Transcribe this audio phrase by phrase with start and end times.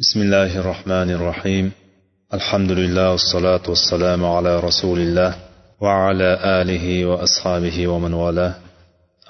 [0.00, 1.72] بسم الله الرحمن الرحيم
[2.34, 5.34] الحمد لله والصلاة والسلام على رسول الله
[5.80, 6.30] وعلى
[6.60, 8.54] آله وأصحابه ومن والاه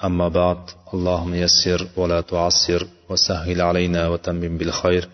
[0.03, 0.57] أما بعد
[0.93, 5.09] اللهم يسر ولا تعسر وسهل علينا وتمم بالخير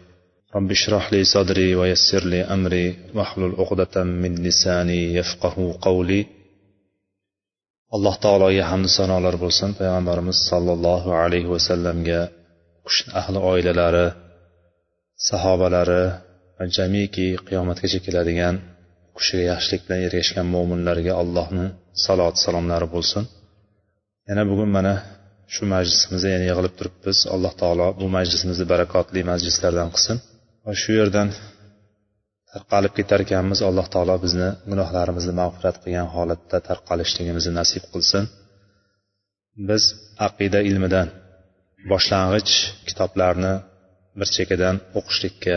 [0.55, 6.25] رب اشرح لي صدري ويسر لي أمري واحلل عقدة من لساني يفقه قولي
[7.95, 12.21] alloh taologa hamdu sanolar bo'lsin payg'ambarimiz sollallohu alayhi vasallamga
[13.21, 14.07] ahli oilalari
[15.29, 16.03] sahobalari
[16.57, 18.55] va jamiki qiyomatgacha keladigan
[19.17, 21.65] kishiga yaxshilik bilan ergashgan mo'minlarga allohni
[22.05, 23.23] salot salomlari bo'lsin.
[24.29, 24.93] Yana bugun mana
[25.53, 27.17] shu majlisimizda yana yig'ilib turibmiz.
[27.35, 30.17] Alloh taolo bu majlisimizni barakotli majlislardan qilsin.
[30.65, 31.27] Va shu yerdan
[32.51, 38.23] tarqalib ketar ekanmiz alloh taolo bizni gunohlarimizni mag'firat qilgan holatda tarqalishligimizni nasib qilsin.
[39.69, 39.83] Biz
[40.27, 41.07] aqida ilmidan
[41.91, 42.53] boshlang'ich
[42.87, 43.53] kitoblarni
[44.19, 45.55] bir chekkadan o'qishlikka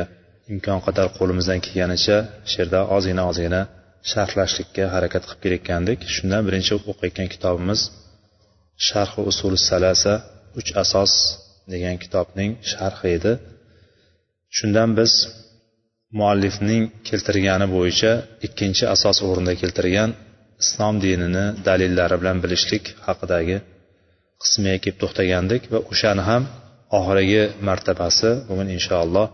[0.53, 2.17] imkon qadar qo'limizdan kelganicha
[2.53, 3.63] she'rda ozgina ozgina
[4.11, 5.99] sharhlashlikka harakat qilib kelayotgandik.
[6.15, 7.81] Shundan birinchi o'qiyotgan kitobimiz
[8.89, 10.15] sharhi usuli salasa
[10.59, 11.13] uch asos
[11.73, 13.33] degan kitobning sharhi edi.
[14.57, 15.13] Shundan biz
[16.19, 18.13] muallifning keltirgani bo'yicha
[18.47, 20.11] ikkinchi asos o'rinda keltirgan
[20.63, 23.57] islom dinini dalillari bilan bilishlik haqidagi
[24.43, 26.43] qismiga kelib to'xtagandik va o'shani ham
[26.99, 28.31] oxirgi martabasi.
[28.49, 29.27] Bugun inshaalloh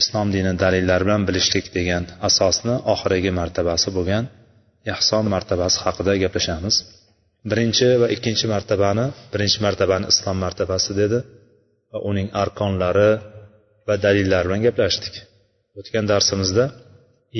[0.00, 4.24] islom dini dalillari bilan bilishlik degan asosni oxirgi martabasi bo'lgan
[4.92, 6.76] ehson martabasi haqida gaplashamiz.
[7.50, 11.18] Birinchi va ikkinchi martabani birinchi martabani islom martabasi dedi
[11.92, 13.10] va uning arkonlari
[13.88, 15.14] va dalillari bilan gaplashdik.
[15.78, 16.64] O'tgan darsimizda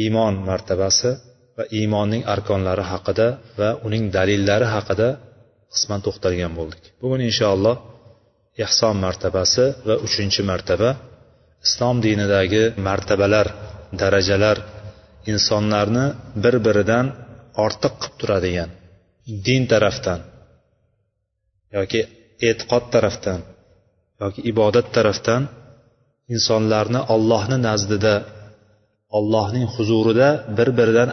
[0.03, 1.11] iymon martabasi
[1.57, 3.27] va iymonning arkonlari haqida
[3.61, 5.09] va uning dalillari haqida
[5.73, 6.83] qisman to'xtalgan bo'ldik.
[7.03, 7.77] Bugun inshaalloh
[8.65, 10.91] ehson martabasi va uchinchi martaba.
[11.67, 13.47] Islom dinidagi martabalar
[14.01, 14.57] darajalar
[15.33, 16.07] insonlarni
[16.45, 17.07] bir biridan
[17.65, 18.71] ortiq qilib turadigan
[19.47, 20.21] din tarafdan
[21.77, 22.01] yoki
[22.49, 23.41] e'tiqod tarafdan
[24.23, 25.43] yoki ibodat tarafdan
[26.35, 28.15] insonlarni ollohni nazdida
[29.19, 31.09] ollohning huzurida bir biridan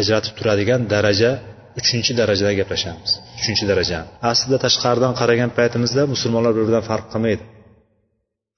[0.00, 1.32] ajratib turadigan daraja
[1.80, 3.10] uchinchi darajada gaplashamiz.
[3.38, 3.98] Uchinchi daraja.
[4.32, 7.44] Aslida tashqaridan qaragan paytimizda musulmonlar bir biridan farq qilmaydi.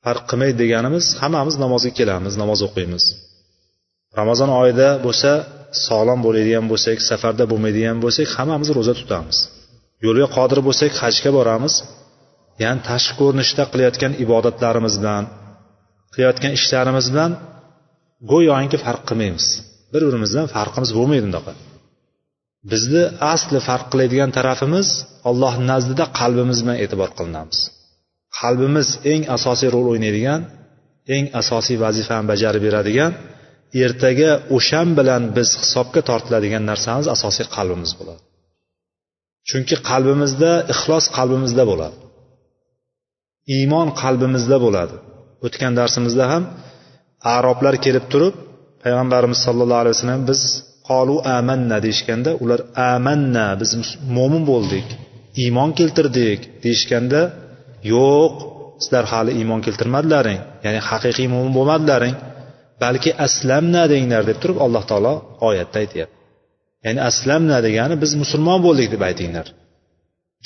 [0.04, 3.04] Farq qilmaydi deganimiz hammamiz namozga kelamiz namoz o'qiymiz.
[4.20, 5.30] Ramazon oyida bo'lsa
[5.86, 9.38] sog'lom bo'ladigan bo'lsak safarda bo'lmaydigan bo'lsak hammamiz ro'za tutamiz.
[10.04, 11.74] Yo'lga qodir bo'lsak hajga boramiz.
[12.62, 15.24] Ya'ni tashqi ko'rinishda qilayotgan ibodatlarimiz bilan
[16.12, 17.32] qilayotgan ishlarimiz bilan
[18.32, 19.46] go'yoki farq qilmaymiz.
[19.92, 21.52] Bir birimizdan farqimiz bo'lmaydi unaqa
[22.70, 23.02] bizni
[23.32, 24.88] asli farq qiladigan tarafimiz
[25.30, 27.58] alloh nazdida qalbimiz bilan e'tibor qilinamiz.
[28.40, 30.40] Qalbimiz eng asosiy rol o'ynaydigan
[31.14, 33.12] eng asosiy vazifani bajarib beradigan
[33.84, 38.22] ertaga o'shan bilan biz hisobga tortiladigan narsamiz asosiy qalbimiz bo'ladi.
[39.48, 41.96] Chunki qalbimizda ixlos qalbimizda bo'ladi.
[43.56, 44.96] Iymon qalbimizda bo'ladi.
[45.46, 46.42] O'tgan darsimizda ham
[47.36, 48.34] aroblar kelib turib
[48.82, 50.40] payg'ambarimiz sollallohu alayhi vasallam biz
[50.88, 52.60] qolu amanna deyishganda ular
[52.92, 53.70] amanna biz
[54.16, 54.86] mo'min bo'ldik
[55.42, 57.20] iymon keltirdik deyishganda
[57.94, 58.34] yo'q
[58.82, 62.14] sizlar hali iymon keltirmadilaring ya'ni haqiqiy mo'min bo'lmadilaring
[62.82, 65.14] balki aslamna denglar deb turib alloh taolo
[65.48, 66.16] oyatda aytyapti.
[66.86, 69.46] Ya'ni aslamna degani biz musulmon bo'ldik deb aytinglar.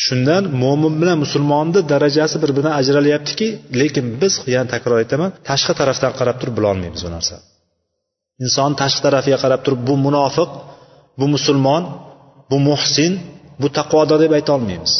[0.05, 3.49] Shundan mo'min bilan musulmonni darajasi bir biridan ajralyaptiki
[3.81, 7.45] lekin biz yana takror aytaman tashqi tarafdan qarab turib bilolmaymiz bu narsani
[8.45, 10.51] inson tashqi tarafiga qarab turib bu munofiq
[11.19, 11.83] bu musulmon
[12.51, 13.13] bu muhsin
[13.61, 14.93] bu taqvodor deb aytolmaymiz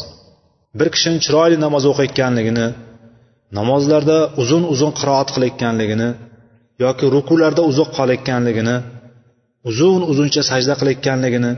[0.79, 2.67] bir kishini chiroyli namoz o'qiyotganligini
[3.59, 6.09] namozlarda uzun uzun qiroat qilayotganligini
[6.85, 8.77] yoki rukularda uzoq qolayotganligini
[9.71, 11.53] uzun uzuncha sajda qilayotganligini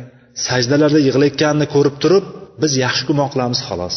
[0.46, 2.24] sajdalarda yig'layotganini ko'rib turib
[2.62, 3.96] biz yaxshi gumon qilamiz xolos.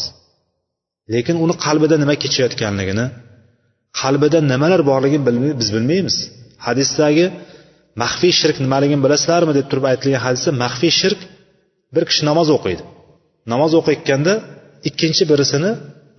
[1.14, 3.06] Lekin uni qalbida nima kechayotganligini
[4.00, 5.22] qalbida nimalar borligini
[5.60, 6.16] biz bilmaymiz.
[6.66, 7.26] Hadisdagi
[8.02, 11.20] maxfiy shirk nimaligini bilasizlarmi deb turib aytilgan hadisda maxfiy shirk
[11.94, 12.82] bir kishi namoz o'qiydi.
[13.52, 14.34] Namoz o'qiyotganda
[14.88, 15.70] ikkinchi birisini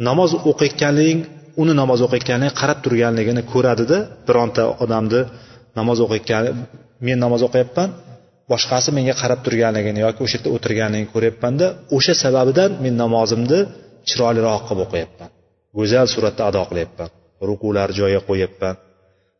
[0.07, 1.21] namoz o'qiyotganliging
[1.61, 5.21] uni namoz o'qiyotganligini qarab turganligini ko'radida bironta odamni
[5.79, 6.43] namoz o'qiyotgan
[7.07, 7.89] men namoz o'qiyapman
[8.51, 11.65] boshqasi menga qarab turganligini yoki o'sha yerda o'tirganligini ko'ryapmanda
[11.97, 13.59] o'sha sababidan men namozimni
[14.09, 15.29] chiroyliroq qilib o'qiyapman.
[15.77, 17.09] Go'zal suratda ado qilyapman.
[17.49, 18.75] Rukular joyiga qo'yyapman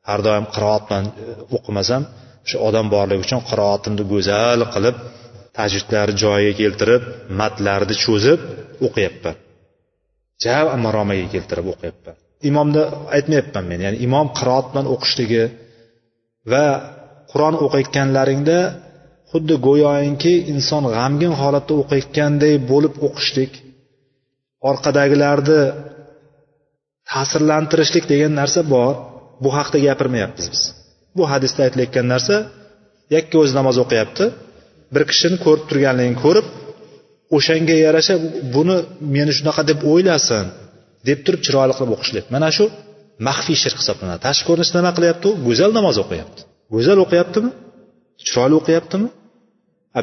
[0.09, 1.25] har doim qiroat bilan e,
[1.57, 2.03] o'qimasam
[2.45, 4.95] o'sha odam borligi uchun qiroatimni go'zal qilib
[5.57, 7.03] tajvidlarni joyiga keltirib
[7.39, 8.39] matlarni cho'zib
[8.87, 9.35] o'qiyapman.
[10.43, 12.15] Ja maromaga keltirib o'qiyapman.
[12.49, 12.81] Imomni
[13.15, 15.43] aytmayapman men ya'ni imom qiroat bilan o'qishligi
[16.51, 16.65] va
[17.31, 18.59] qur'on o'qiyotganlaringda
[19.31, 23.53] xuddi go'yoinki inson g'amgin holatda o'qiyotganday bo'lib o'qishlik
[24.69, 25.61] orqadagilarni
[27.11, 28.93] ta'sirlantirishlik degan narsa bor.
[29.43, 30.61] Bu haqda gapirmayapmiz biz.
[31.17, 32.35] Bu hadisda aytilayotgan narsa
[33.15, 34.25] yakka o'zi namoz o'qiyapti
[34.93, 36.47] bir kishini ko'rib turganligini ko'rib
[37.37, 38.15] o'shanga yarasha
[38.55, 38.75] buni
[39.15, 40.45] meni shunaqa deb o'ylasin
[41.07, 42.65] deb turib chiroyli qilib o'qishlik mana shu
[43.27, 44.19] maxfiy shirk hisoblanadi.
[44.27, 45.33] Tashqi ko'rinishda nima qilyapti u?
[45.47, 46.41] Go'zal namoz o'qiyapti.
[46.75, 47.49] Go'zal o'qiyaptimi?
[48.27, 49.07] Chiroyli o'qiyaptimi?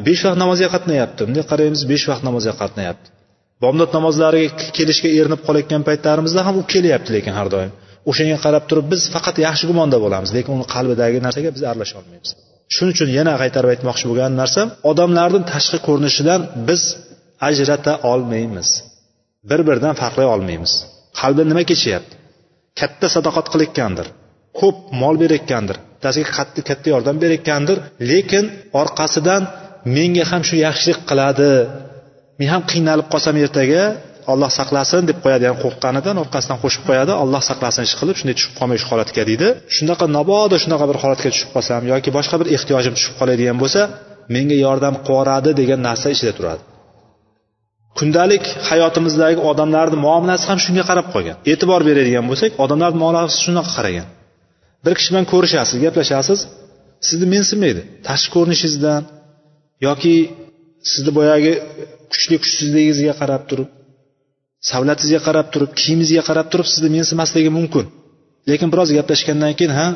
[0.07, 1.21] Besh vaqt namozga qatnayapti.
[1.27, 3.07] Bunday qaraymiz besh vaqt namozga qatnayapti.
[3.63, 7.71] Bomdod namozlariga kelishga erinib qolayotgan paytlarimizda ham u kelyapti lekin har doim.
[8.09, 12.29] O'shanga qarab turib biz faqat yaxshi gumonda bo'lamiz lekin uni qalbidagi narsaga biz aralasha olmaymiz.
[12.73, 16.81] Shuning uchun yana qaytarib aytmoqchi bo'lgan narsam odamlarni tashqi ko'rinishidan biz
[17.49, 18.67] ajrata olmaymiz.
[19.49, 20.73] Bir biridan farqlay olmaymiz.
[21.21, 22.13] Qalbi nima kechyapti?
[22.79, 24.07] Katta sadoqat qilayotgandir
[24.59, 27.77] ko'p mol berayotgandir bittasiga qattiq katta yordam berayotgandir
[28.11, 28.45] lekin
[28.81, 29.41] orqasidan
[29.95, 31.51] menga ham shu yaxshilik qiladi
[32.39, 33.83] men ham qiynalib qolsam ertaga
[34.31, 37.13] olloh saqlasin deb qo'yadi ya'ni qo'rqqanidan orqasidan qo'shib qo'yadi.
[37.23, 39.47] Olloh saqlasin ish qilib shunday tushib qolmay shu holatga deydi.
[39.75, 43.81] Shunaqa mabodo shunaqa bir holatga tushib qolsam yoki boshqa bir ehtiyojim tushib qoladigan bo'lsa
[44.35, 46.61] menga yordam qilib degan narsa ichida turadi.
[47.99, 51.37] Kundalik hayotimizdagi odamlarni muomalasi ham shunga qarab qolgan.
[51.51, 54.07] E'tibor beradigan bo'lsak odamlarni muomalasi shunaqa qaragan.
[54.85, 56.39] Bir kishi bilan ko'rishasiz gaplashasiz
[57.07, 59.01] sizni mensimaydi tashqi ko'rinishingizdan
[59.87, 60.15] yoki
[60.91, 61.53] sizni boyagi
[62.11, 63.69] kuchli kuchsizligingizga qarab turib
[64.71, 67.85] savlatingizga qarab turib kiyimingizga qarab turib sizni mensimasligi mumkin.
[68.49, 69.87] Lekin biroz gaplashgandan keyin ha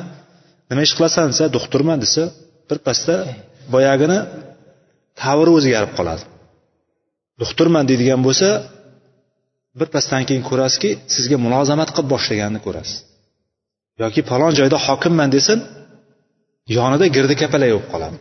[0.70, 2.24] nima ish qilasan desa doktorman desa
[2.70, 3.16] birpasda
[3.74, 4.20] boyagini
[5.22, 6.24] tavri o'zgarib qoladi.
[7.42, 8.50] Doktorman deydigan bo'lsa
[9.80, 12.98] birpasdan keyin ko'rasizki sizga mulozamat qilib boshlaganini ko'rasiz.
[14.02, 15.60] Yoki falon joyda hokimman desin
[16.78, 18.18] yonida girdi kapalak bo'lib qoladi.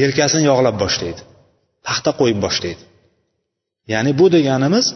[0.00, 1.20] Yelkasini yog'lab boshlaydi.
[1.86, 2.82] Paxta qo'yib boshlaydi.
[3.92, 4.86] Ya'ni bu deganimiz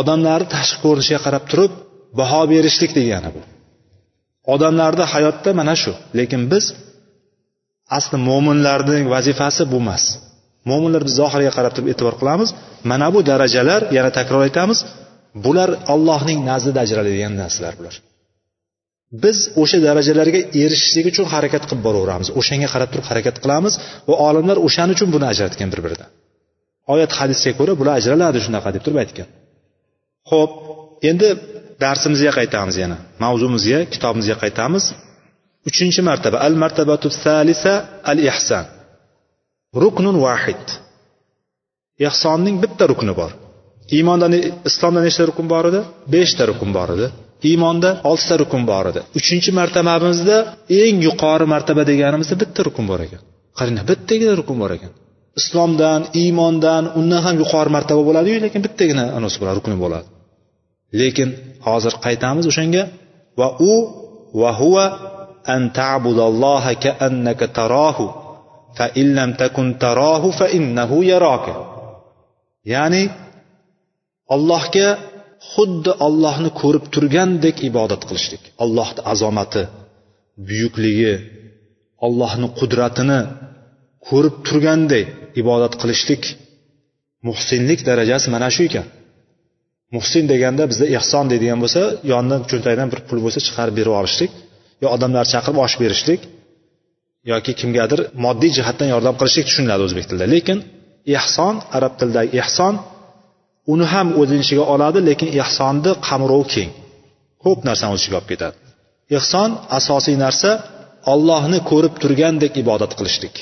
[0.00, 1.72] odamlarni tashqi ko'rinishiga qarab turib
[2.20, 3.40] baho berishlik degani bu.
[4.54, 6.64] Odamlarni hayotda mana shu lekin biz
[7.98, 10.04] asli mo'minlarning vazifasi bu emas.
[10.70, 12.48] Mo'minlar biz zohiriga qarab turib e'tibor qilamiz
[12.90, 14.78] mana bu darajalar yana takror aytamiz
[15.44, 17.94] bular allohning nazdida ajraladigan narsalar bular.
[19.24, 23.74] Biz o'sha darajalarga erishishlik uchun harakat qilib boraveramiz o'shanga qarab turib harakat qilamiz
[24.08, 26.10] va olimlar o'shaning uchun buni ajratgan bir biridan
[26.92, 29.28] oyat hadisga ko'ra bular ajraladi shunaqa deb turib aytgan.
[30.30, 30.52] Ho'p
[31.10, 31.28] endi
[31.84, 32.96] darsimizga qaytamiz yana.
[33.24, 34.84] Mavzumizga kitobimizga qaytamiz.
[35.68, 36.36] Uchinchi martaba.
[36.46, 37.72] Al martabatu salisa
[38.10, 38.64] al ihson
[39.82, 40.64] ruknun vahid.
[42.06, 43.32] Ehsonning bitta rukni bor.
[43.96, 44.26] Iymonda
[44.70, 45.80] islomda nechta rukn bor edi?
[46.14, 47.06] Beshta rukn bor edi.
[47.50, 49.00] Iymonda oltita rukn bor edi.
[49.18, 50.36] Uchinchi martabamizda
[50.82, 53.20] eng yuqori martaba deganimizda bitta rukn bor ekan.
[53.58, 54.92] Qarang bittagina rukn bor ekan.
[55.40, 60.06] Islomdan iymondan undan ham yuqori martaba bo'ladiyu lekin bittagina anasi bo'ladi rukni bo'ladi.
[61.00, 61.28] Lekin
[61.66, 62.82] hozir qaytamiz o'shanga.
[63.40, 63.74] Va u
[64.40, 64.86] va huva
[65.54, 68.04] an ta'budalloha ka'annaka tarahu
[68.76, 71.54] fa in lam takun tarahu fa innahu yaraka.
[72.74, 73.02] Ya'ni
[74.34, 74.88] allohga
[75.52, 78.42] xuddi ollohni ko'rib turgandek ibodat qilishlik.
[78.64, 79.62] Allohni azomati
[80.48, 81.14] buyukligi
[82.06, 83.20] ollohni qudratini
[84.08, 85.04] ko'rib turganday
[85.40, 86.22] ibodat qilishlik
[87.28, 88.86] muhsinlik darajasi mana shu ekan.
[89.96, 94.32] Muhsin deganda bizda ehson deydigan bo'lsa yonidan cho'ntagidan bir pul bo'lsa chiqarib berib yuborishlik
[94.82, 96.20] yo odamlarni chaqirib osh berishlik
[97.32, 100.26] yoki kimgadir moddiy jihatdan yordam qilishlik tushuniladi o'zbek tilida.
[100.34, 100.58] Lekin
[101.18, 102.74] ehson arab tilidagi ehson
[103.72, 106.70] uni ham o'zini ichiga oladi lekin ehsonni qamrovi keng.
[107.44, 108.56] Ko'p narsani o'z ichiga olib ketadi.
[109.18, 110.50] Ehson asosiy narsa
[111.12, 113.34] ollohni ko'rib turgandek ibodat qilishlik.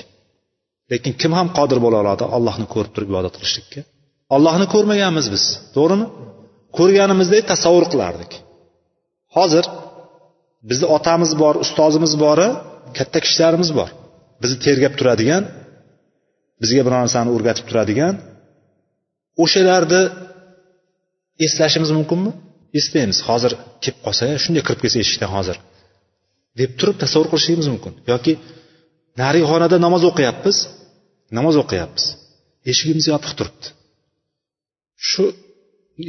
[0.92, 3.80] Lekin kim ham qodir bo'la oladi ollohni ko'rib turib ibodat qilishlikka?
[4.34, 5.44] Ollohni ko'rmaganmiz biz
[5.76, 6.06] to'g'rimi?
[6.78, 8.32] Ko'rganimizdek tasavvur qilardik.
[9.36, 9.64] Hozir
[10.70, 12.48] bizni otamiz bor ustozimiz bori
[12.98, 13.90] katta kishilarimiz bor.
[14.42, 15.42] Bizni tergab turadigan
[16.62, 18.14] bizga biror narsani o'rgatib turadigan
[19.42, 20.02] o'shalarni
[21.46, 22.32] eslashimiz mumkinmi?
[22.78, 23.18] Eslaymiz.
[23.28, 25.56] Hozir kelib qolsa shunday kirib kelsa eshikdan hozir
[26.60, 27.92] deb turib tasavvur qilishligimiz mumkin.
[28.12, 28.32] Yoki
[29.20, 30.56] narigi xonada namoz o'qiyapmiz
[31.36, 32.04] namoz o'qiyapmiz.
[32.70, 33.66] Eshigimiz yopiq turibdi.
[35.10, 35.24] Shu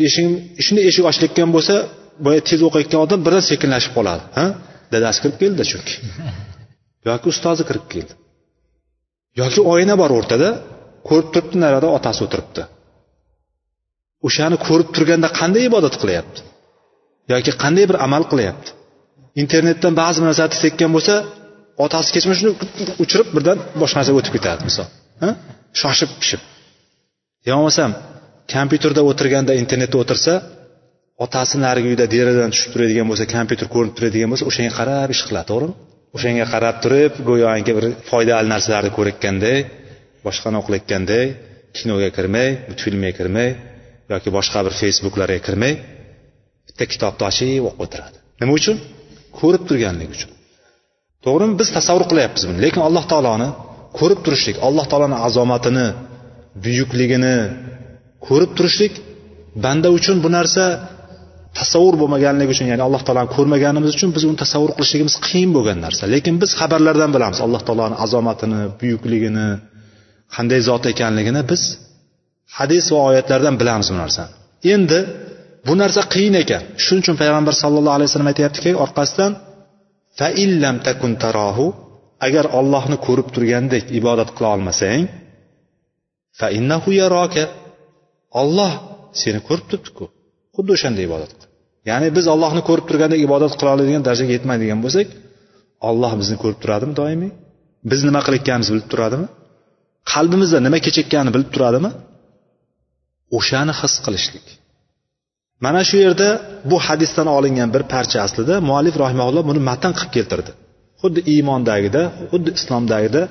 [0.08, 0.26] eshik
[0.66, 1.76] shunday eshik ochilayotgan bo'lsa
[2.26, 4.46] boya tez o'qiyotgan odam birdan sekinlashib qoladi ha?
[4.94, 5.94] Dadasi kirib keldi chunki.
[7.10, 8.14] Yoki ustozi kirib keldi.
[9.42, 10.50] Yoki oyna bor o'rtada
[11.08, 12.64] ko'rib turibdi narada otasi o'tiribdi.
[14.28, 16.40] O'shani ko'rib turganda qanday ibodat qilyapti?
[17.34, 18.70] Yoki qanday bir amal qilyapti?
[19.44, 21.14] Internetdan ba'zi bir narsani tekkan bo'lsa
[21.86, 22.52] otasi kechma shuni
[23.04, 24.88] uchirib birdan boshqa narsaga o'tib ketadi misol
[25.82, 26.42] shoshib pishib.
[27.48, 27.92] Yo bo'lmasam
[28.54, 30.34] kompyuterda o'tirganda internetda o'tirsa
[31.26, 35.48] otasi narigi uyda derazadan tushib turadigan bo'lsa kompyuter ko'rinib turadigan bo'lsa o'shanga qarab ish qiladi
[35.52, 35.74] to'g'rimi?
[36.16, 39.58] O'shanga qarab turib go'yoki bir foydali narsalarni ko'rayotganday
[40.26, 41.26] boshqani o'qilayotganday
[41.78, 43.50] kinoga kirmay multfilmga kirmay
[44.14, 45.74] yoki boshqa bir facebooklarga kirmay
[46.68, 48.18] bitta kitobni ochib o'qib o'tiradi.
[48.42, 48.76] Nima uchun?
[49.40, 50.32] Ko'rib turganligi uchun.
[51.26, 51.54] To'g'rimi?
[51.62, 52.60] Biz tasavvur qilyapmiz buni.
[52.66, 53.50] Lekin alloh taoloni
[54.00, 55.88] ko'rib turishlik alloh taoloni azomatini
[56.64, 57.38] buyukligini
[58.28, 58.94] ko'rib turishlik
[59.66, 60.64] banda uchun bu narsa
[61.60, 66.04] tasavvur bo'lmaganligi uchun ya'ni alloh taoloni ko'rmaganimiz uchun biz uni tasavvur qilishligimiz qiyin bo'lgan narsa.
[66.14, 69.48] Lekin biz xabarlardan bilamiz alloh taoloni azomatini buyukligini
[70.36, 71.62] qanday zot ekanligini biz
[72.58, 74.32] hadis va oyatlardan bilamiz bu narsani
[74.74, 75.00] endi
[75.68, 76.64] bu narsa qiyin ekan.
[76.84, 79.32] Shuning uchun payg'ambar sallallohu alayhi vasallam aytyaptiki orqasidan
[80.20, 81.66] fa illam takun tarahu
[82.26, 85.04] agar ollohni ko'rib turgandek ibodat qila olmasang
[86.40, 87.44] fa innahu yaraka.
[88.42, 88.72] Olloh
[89.22, 90.06] seni ko'rib turibdiku.
[90.56, 91.50] Xuddi o'shanday ibodat qil.
[91.90, 95.08] Ya'ni biz ollohni ko'rib turgandek ibodat qila oladigan darajaga yetmaydigan bo'lsak
[95.90, 97.32] olloh bizni ko'rib turadimi doimiy?
[97.92, 99.28] Biz nima qilayotganimizni bilib turadimi?
[100.14, 101.92] Qalbimizda nima kechayotganini bilib turadimi?
[103.38, 104.46] O'shani his qilishlik.
[105.66, 106.30] Mana shu yerda
[106.70, 110.52] bu hadisdan olingan bir parcha aslida muallif rahimaulloh buni matn qilib keltirdi.
[111.04, 113.22] Xuddi iymondagida xuddi islomdagida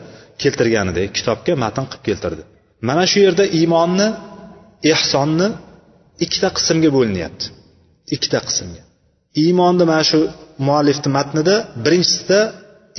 [0.43, 2.43] keltirganidek kitobga matn qilib keltirdi.
[2.89, 4.09] Mana shu yerda iymonni
[4.93, 5.49] ehsonni
[6.25, 7.47] ikkita qismga bo'linyapti.
[8.15, 8.83] Ikkita qismga.
[9.45, 10.21] Iymonni mana shu
[10.67, 12.41] muallifni matnida birinchisida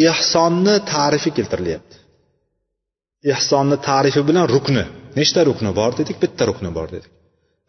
[0.10, 1.96] ehsonni tarifi keltirilyapti.
[3.34, 4.86] Ehsonni tarifi bilan rukni.
[5.20, 6.18] Nechta rukni bor dedik?
[6.24, 7.12] Bitta rukni bor dedik.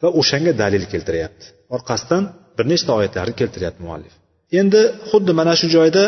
[0.03, 1.45] Va o'shanga dalil keltiryapti.
[1.77, 2.23] Orqasidan
[2.57, 4.15] bir nechta oyatlarni keltiryapti muallif.
[4.61, 4.81] Endi
[5.11, 6.05] xuddi mana shu joyda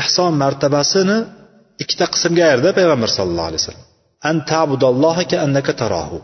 [0.00, 1.18] ehson martabasini
[1.82, 3.86] ikkita qismga ayirdi payg'ambar sallallohu alayhi vasallam.
[5.46, 6.18] Annaka tarahu.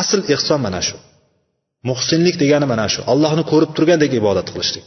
[0.00, 0.96] Asl ehson mana shu.
[1.88, 3.00] Muhsinlik degani mana shu.
[3.12, 4.86] Allohni ko'rib turgandek ibodat qilishlik.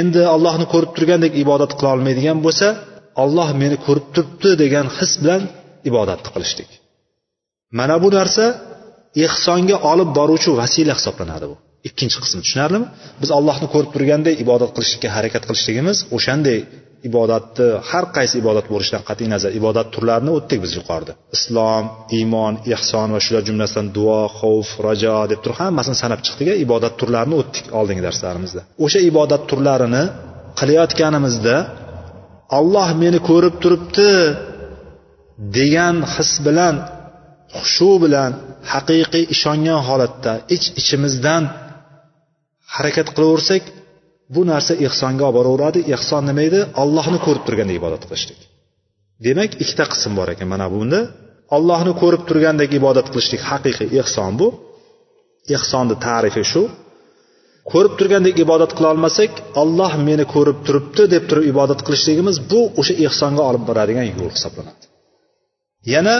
[0.00, 2.68] Endi allohni ko'rib turgandek ibodat qila olmaydigan bo'lsa
[3.22, 5.42] olloh meni ko'rib turibdi degan his bilan
[5.90, 6.70] ibodatni qilishlik.
[7.78, 8.44] Mana bu narsa
[9.26, 11.56] ehsonga olib boruvchi vasila hisoblanadi bu.
[11.88, 12.86] Ikkinchi qismi tushunarlimi?
[13.22, 16.58] Biz allohni ko'rib turganday ibodat qilishlikka harakat qilishligimiz o'shanday
[17.08, 21.12] ibodatni har qaysi ibodat bo'lishidan qat'iy nazar ibodat turlarini o'tdik biz yuqorida.
[21.36, 21.84] Islom
[22.18, 27.36] iymon ehson va shular jumlasidan duo xavf rajo deb turib hammasini sanab chiqdik ibodat turlarini
[27.40, 28.60] o'tdik oldingi darslarimizda.
[28.84, 30.04] O'sha ibodat turlarini
[30.58, 31.56] qilayotganimizda
[32.58, 34.10] olloh meni ko'rib turibdi
[35.58, 36.74] degan his bilan
[37.56, 38.30] xushu bilan
[38.72, 41.42] haqiqiy ishongan holatda ich iç ichimizdan
[42.76, 43.62] harakat qilaversak
[44.34, 45.80] bu narsa ehsonga olib boraveradi.
[45.94, 46.60] Ehson nima edi?
[46.82, 48.40] Ollohni ko'rib turgandek ibodat qilishlik.
[49.26, 51.00] Demak ikkita qism bor ekan mana bunda.
[51.56, 54.48] Ollohni ko'rib turgandek ibodat qilishlik haqiqiy ehson bu.
[55.56, 56.62] Ehsonni tarifi shu.
[57.72, 62.94] Ko'rib turgandek ibodat qila olmasak olloh meni ko'rib turibdi deb turib ibodat qilishligimiz bu o'sha
[63.06, 64.84] ehsonga olib boradigan yo'l hisoblanadi.
[65.94, 66.14] Yana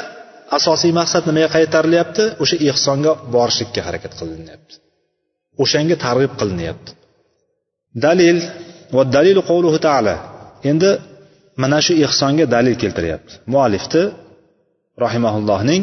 [0.58, 2.24] asosiy maqsad nimaga qaytarilyapti?
[2.42, 4.74] O'sha ehsonga borishlikka harakat qilinyapti
[5.62, 6.90] o'shanga targ'ib qilinyapti.
[8.06, 8.38] Dalil
[8.96, 10.14] va dalilu qavluhu taala.
[10.70, 10.90] Endi
[11.62, 13.32] mana shu ehsonga dalil keltiryapti.
[13.52, 14.02] Muallifni
[15.04, 15.82] rahimaullohning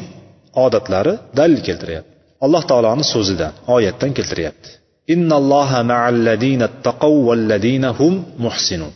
[0.66, 2.12] odatlari dalil keltiryapti.
[2.46, 4.70] Alloh taoloni so'zidan oyatdan keltiryapti.
[5.14, 8.14] Innalloha ma'alladina taqavvalladina hum
[8.46, 8.94] muhsinun.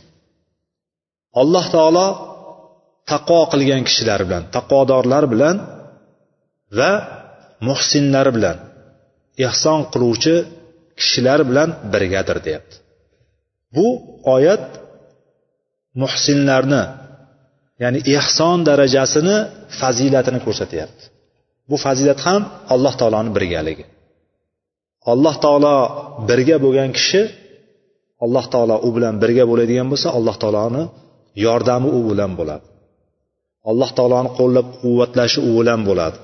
[1.42, 2.06] Alloh taolo
[3.10, 5.56] taqvo qilgan kishilar bilan taqvodorlar bilan
[6.78, 6.92] va
[7.68, 8.56] muhsinlar bilan
[9.46, 10.34] ehson qiluvchi
[11.02, 12.76] kishilar bilan birgadir deyapti.
[13.74, 13.86] Bu
[14.34, 14.64] oyat
[16.02, 16.82] muhsinlarni
[17.82, 19.36] ya'ni ehson darajasini
[19.80, 21.04] fazilatini ko'rsatyapti.
[21.70, 22.42] Bu fazilat ham
[22.74, 23.84] alloh taoloni birgaligi.
[25.12, 25.76] Alloh taolo
[26.28, 27.22] birga bo'lgan kishi
[28.24, 30.82] alloh taolo u bilan birga bo'ladigan bo'lsa alloh taoloni
[31.44, 32.66] yordami u bilan bo'ladi.
[33.70, 36.18] Alloh taoloni qo'llab quvvatlashi u bilan bo'ladi.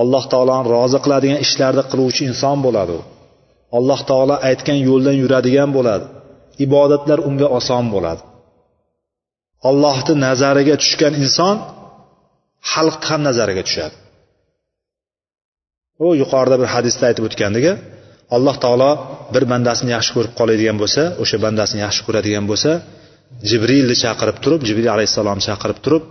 [0.00, 3.00] Alloh taoloni rozi qiladigan ishlarni qiluvchi inson bo'ladi u.
[3.76, 6.06] alloh taolo aytgan yo'ldan yuradigan bo'ladi.
[6.66, 8.22] Ibodatlar unga oson bo'ladi.
[9.70, 11.56] Allohni nazariga tushgan inson
[12.72, 13.96] xalqni ham nazariga tushadi.
[16.04, 17.64] U yuqorida bir hadisda aytib o'tgandek
[18.36, 18.92] alloh taolo
[19.34, 22.70] bir bandasini yaxshi ko'rib qoladigan bo'lsa o'sha bandasini yaxshi ko'radigan bo'lsa
[23.50, 26.02] jibrilni chaqirib turib jibril alayhissalomni chaqirib turib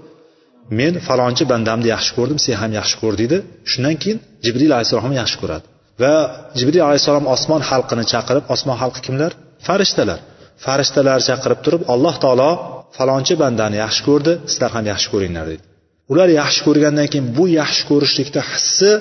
[0.79, 3.37] men falonchi bandamni yaxshi ko'rdim sen ham yaxshi ko'r deydi.
[3.71, 5.65] Shundan keyin jibril alayhissalom ham yaxshi ko'radi.
[6.01, 6.13] Va
[6.59, 9.31] jibril alayhissalom osmon xalqini chaqirib osmon xalqi kimlar?
[9.67, 10.19] Farishtalar.
[10.65, 12.51] Farishtalar chaqirib turib alloh taolo
[12.97, 15.63] falonchi bandani yaxshi ko'rdi sizlar ham yaxshi ko'ringlar dedi.
[16.11, 18.91] Ular yaxshi ko'rgandan keyin bu yaxshi ko'rishlikni hissi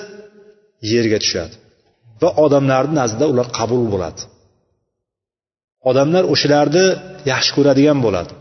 [0.93, 1.55] yerga tushadi.
[2.21, 4.21] Va odamlarni nazdida ular qabul bo'ladi.
[5.89, 6.85] Odamlar o'shalarni
[7.31, 8.33] yaxshi ko'radigan bo'ladi.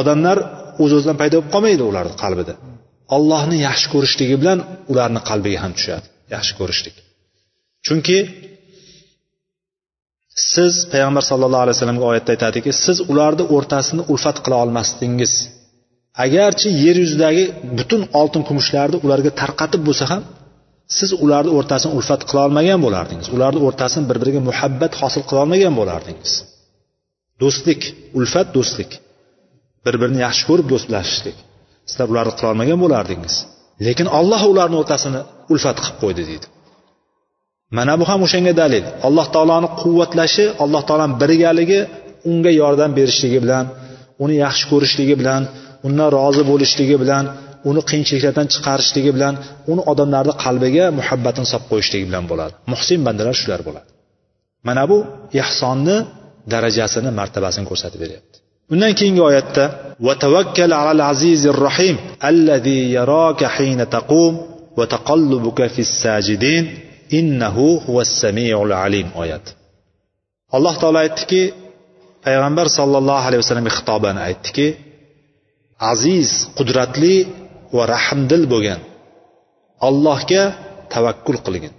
[0.00, 0.38] Odamlar
[0.82, 2.54] o'z o'zidan paydo bo'lib qolmaydi ularni qalbida.
[3.16, 4.58] Allohni yaxshi ko'rishligi bilan
[4.92, 6.96] ularni qalbiga ham tushadi yaxshi ko'rishlik.
[7.86, 8.18] Chunki
[10.52, 15.32] siz payg'ambar sallallohu alayhi vasallamga oyatda aytadiki siz ularni o'rtasini ulfat qila olmasdingiz.
[16.24, 17.44] Agarchi yer yuzidagi
[17.78, 20.22] butun oltin kumushlarni ularga tarqatib bo'lsa ham
[20.98, 23.28] siz ularni o'rtasini ulfat qila olmagan bo'lardingiz.
[23.36, 26.32] Ularni o'rtasini bir biriga muhabbat hosil qila olmagan bo'lardingiz.
[27.42, 27.82] Do'stlik
[28.18, 28.90] ulfat do'stlik.
[29.84, 31.36] Bir birini yaxshi ko'rib do'stlashishlik.
[31.90, 33.34] Sizlar ularni qila olmagan bo'lardingiz.
[33.86, 35.20] Lekin olloh ularni o'rtasini
[35.52, 36.46] ulfat qilib qo'ydi deydi.
[37.76, 38.84] mana bu ham o'shanga dalil.
[39.06, 41.80] Alloh taoloni quvvatlashi alloh taoloni birgaligi
[42.30, 43.64] unga yordam berishligi bilan
[44.24, 45.42] uni yaxshi ko'rishligi bilan
[45.86, 47.24] undan rozi bo'lishligi bilan
[47.68, 49.34] uni qiyinchiliklardan chiqarishligi bilan
[49.72, 52.54] uni odamlarni qalbiga muhabbatini solib qo'yishligi bilan bo'ladi.
[52.72, 53.88] Muhsin bandalar shular bo'ladi.
[54.68, 54.98] Mana bu
[55.42, 55.96] ehsonni
[56.52, 58.36] darajasini martabasini ko'rsatib beryapti.
[58.72, 59.64] Undan keyingi oyatda
[60.06, 61.96] va tavakkal alal azizir rohim
[62.30, 64.32] allazi yaraka hina taqum
[64.78, 66.62] va taqallubuka fis sajidin.
[67.18, 69.50] innahu huvas samiul alim oyati
[70.56, 71.42] alloh taolo aytdiki
[72.26, 74.66] payg'ambar sollallohu alayhi vasallamga xitoban aytdiki
[75.92, 77.14] aziz qudratli
[77.76, 78.80] va rahmdil bo'lgan.
[79.88, 80.42] Allohga
[80.94, 81.74] tavakkul qilgin.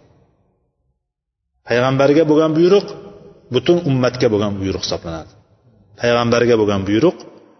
[1.67, 2.87] Payg'ambarga bo'lgan buyruq
[3.55, 5.31] butun ummatga bo'lgan buyruq hisoblanadi.
[6.01, 7.17] Payg'ambarga bo'lgan buyruq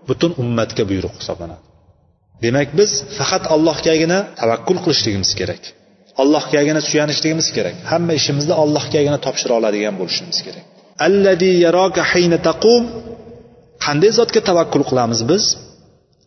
[0.10, 1.64] butun ummatga buyruq hisoblanadi.
[2.44, 5.64] Demak biz faqat allohgagina tavakkul qilishligimiz kerak.
[6.22, 7.76] Allohgagina suyanishligimiz kerak.
[7.92, 10.64] Hamma ishimizni allohgagina topshira oladigan bo'lishimiz kerak.
[11.08, 12.84] Alladi yaroka hayna taqum.
[13.86, 15.44] Qanday zotga tavakkul qilamiz biz?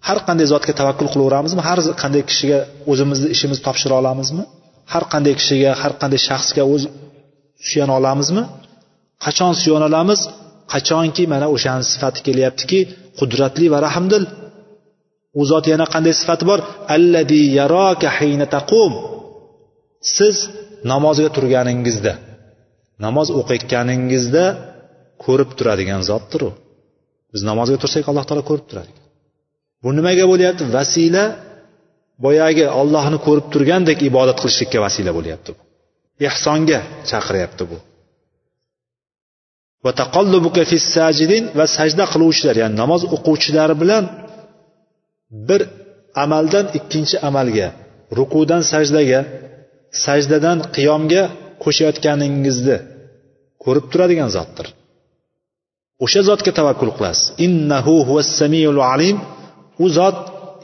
[0.08, 1.60] Har qanday zotga tavakkul qilaveramizmi?
[1.68, 2.58] Har qanday kishiga
[2.90, 4.42] o'zimizni ishimizni topshira olamizmi?
[4.92, 6.82] Har qanday kishiga har qanday shaxsga o'z
[7.68, 8.42] suyana olamizmi?
[9.24, 10.20] Qachon suyana olamiz?
[10.72, 12.80] Qachonki mana o'shani sifati kelyaptiki
[13.18, 14.24] qudratli va rahmdil.
[15.40, 16.60] U zot yana qanday sifati bor?
[16.96, 18.92] Alladi yaroka hayna taqum.
[20.16, 20.36] Siz
[20.92, 22.12] namozga turganingizda
[23.04, 24.44] namoz o'qiyotganingizda
[25.24, 26.50] ko'rib turadigan zotdir u.
[27.32, 28.92] Biz namozga tursak alloh taolo ko'rib turadi
[29.82, 30.62] bu nimaga bo'lyapti?
[30.76, 31.24] Vasila
[32.24, 35.60] boyagi ollohni ko'rib turgandek ibodat qilishlikka vasila bo'lyapti bu.
[36.28, 36.80] Ehsonga
[37.10, 37.78] chaqiryapti bu.
[39.84, 44.04] Va taqallubuka fis sajidin va sajda qiluvchilar ya'ni namoz o'quvchilari bilan
[45.48, 45.60] bir
[46.24, 47.68] amaldan ikkinchi amalga
[48.18, 49.20] rukudan sajdaga
[50.04, 51.22] sajdadan qiyomga
[51.62, 52.76] qo'shayotganingizni
[53.64, 54.66] ko'rib turadigan zotdir.
[56.04, 57.24] O'sha zotga tavakkul qilasiz.
[57.46, 59.16] Innahu huvas samiul alim.
[59.84, 60.18] U zot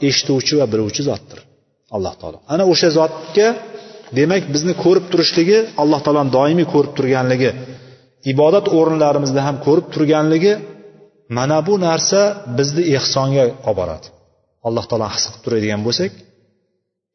[0.07, 1.39] eshituvchi va biluvchi zotdir.
[1.95, 2.37] Alloh taolo.
[2.53, 3.47] Ana o'sha zotga
[4.19, 7.51] demak bizni ko'rib turishligi alloh taoloni doimiy ko'rib turganligi
[8.33, 10.53] ibodat o'rinlarimizda ham ko'rib turganligi
[11.37, 12.21] mana bu narsa
[12.57, 14.07] bizni ehsonga olib boradi
[14.67, 16.11] alloh taolo his qilib turadigan bo'lsak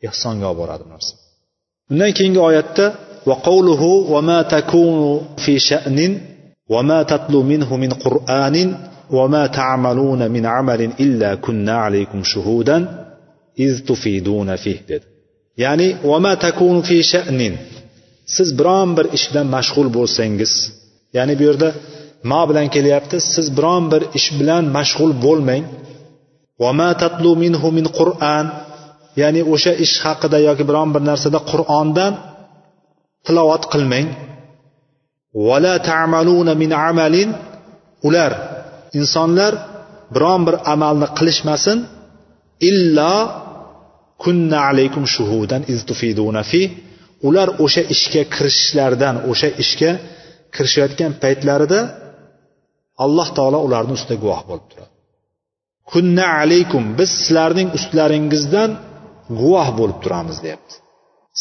[0.09, 1.12] ehsonga olib boradi bu narsa.
[1.91, 2.86] undan keyingi oyatda
[3.25, 3.82] وقوله
[4.13, 6.21] وما تكون في شأن
[6.69, 8.78] وما تتلو منه من قرآن
[9.12, 13.06] وما تعملون من عمل إلا كنا عليكم شهودا
[13.60, 15.06] إذ تفيدون فيه dedi
[15.58, 17.58] ya'ni وما تكون في شأن
[18.25, 20.54] siz biron bir ish bilan mashg'ul bo'lsangiz
[21.17, 21.69] ya'ni bu yerda
[22.32, 25.65] ma bilan kelyapti siz biron bir ish bilan mashg'ul bo'lmang
[26.63, 28.45] وما تتلو منه من قرآن
[29.20, 32.12] ya'ni o'sha ish haqida yoki biron bir narsada qur'ondan
[33.27, 34.09] tilovat qilmang.
[35.46, 37.31] Vala tamaluna min amalin.
[38.09, 38.33] Ular
[38.99, 39.53] insonlar
[40.14, 41.79] biron bir amalni qilishmasin.
[42.68, 43.16] Illo
[44.23, 46.62] kunna alaykum shuhudan iztufiduna fi.
[47.29, 49.90] Ular o'sha ishga kirishishlaridan o'sha ishga
[50.55, 51.81] kirishayotgan paytlarida
[53.05, 54.92] alloh taolo ularni ustida guvoh bo'lib turadi.
[55.90, 58.70] Kunna alaykum biz sizlarning ustlaringizdan
[59.38, 60.75] guvoh bo'lib turamiz deyapti.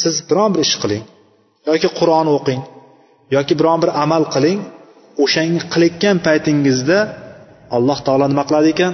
[0.02, 1.06] Siz biron bir ish qiling
[1.70, 2.62] yoki qur'on o'qing
[3.36, 4.60] yoki biron bir amal qiling
[5.24, 7.00] o'shani qilayotgan paytingizda
[7.78, 8.94] alloh taolo nima qiladi ekan?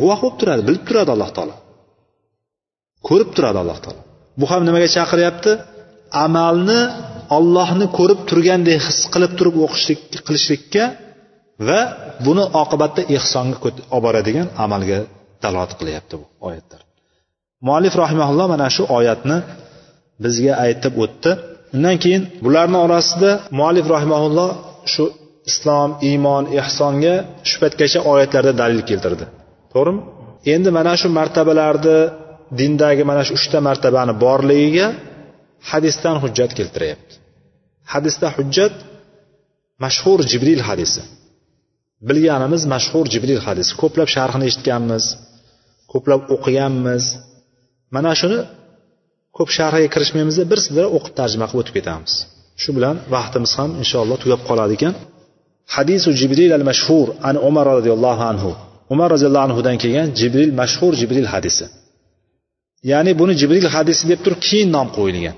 [0.00, 1.54] Guvoh bo'lib turadi bilib turadi alloh taolo.
[3.08, 4.02] Ko'rib turadi alloh taolo.
[4.40, 5.52] Bu ham nimaga chaqiryapti?
[6.26, 6.80] Amalni
[7.36, 10.84] ollohni ko'rib turgandek his qilib turib o'qishlik qilishlikka
[11.68, 11.80] va
[12.26, 14.98] buni oqibatda ehsonga olib boradigan amalga
[15.42, 16.81] dalolat qilyapti bu oyatlar.
[17.66, 19.38] Muallif rahimaulloh mana shu oyatni
[20.24, 21.30] bizga aytib o'tdi.
[21.74, 24.50] Undan keyin bularni orasida muallif rahimaulloh
[24.92, 25.04] shu
[25.50, 27.14] islom iymon ehsonga
[27.48, 29.24] shu paytgacha oyatlarda dalil keltirdi.
[29.72, 30.00] To'g'rimi?
[30.54, 31.98] Endi mana shu martabalarni
[32.58, 34.86] dindagi mana shu uchta martabani borligiga
[35.70, 37.14] hadisdan hujjat keltiryapti.
[37.92, 38.74] Hadisda hujjat
[39.84, 41.02] mashhur jibril hadisi.
[42.08, 43.70] Bilganimiz mashhur jibril hadisi.
[43.82, 45.04] Ko'plab sharhini eshitganmiz
[45.92, 47.04] ko'plab o'qiganmiz.
[47.94, 48.38] Mana shuni
[49.36, 52.12] ko'p sharhiga kirishmaymizda bir sizlar o'qib tarjima qilib o'tib ketamiz.
[52.62, 54.94] Shu bilan vaqtimiz ham inshaalloh tugab qoladi ekan.
[55.74, 58.50] Hadisu jibril al mashhur an umar roziyallohu anhu.
[58.94, 61.64] Umar roziyallohu anhudan kelgan jibril mashhur jibril hadisi.
[62.90, 65.36] Ya'ni buni jibril hadisi deb turib keyin nom qo'yilgan.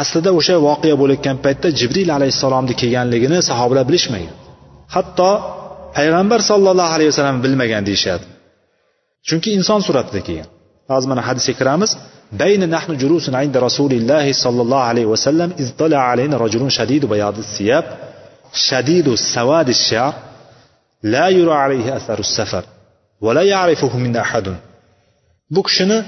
[0.00, 4.34] Aslida o'sha voqea bo'layotgan paytda jibril alayhissalomni kelganligini sahobalar bilishmagan
[4.94, 5.30] hatto
[5.96, 8.24] payg'ambar sollallohu alayhi vasallam bilmagan deyishadi.
[9.28, 10.48] Chunki inson suratida kelgan.
[10.90, 11.90] hozir mana hadisga kiramiz.
[12.40, 17.86] Bayna nahnu julusun inda rasulillahi sollallohu alayhi vasallam iztala alayna rajulun shadidu bayadi siyab.
[18.66, 20.12] Shadidu savadi shar
[21.14, 22.64] la yura alayhi asaru safar
[23.24, 24.56] va la ya'rifuhu min ahadun.
[25.54, 25.98] Bu kishini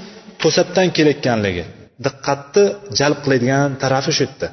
[0.41, 1.63] to'satdan kelayotganligi
[2.05, 2.63] diqqatni
[2.99, 4.47] jalb qiladigan tarafi shu yerda.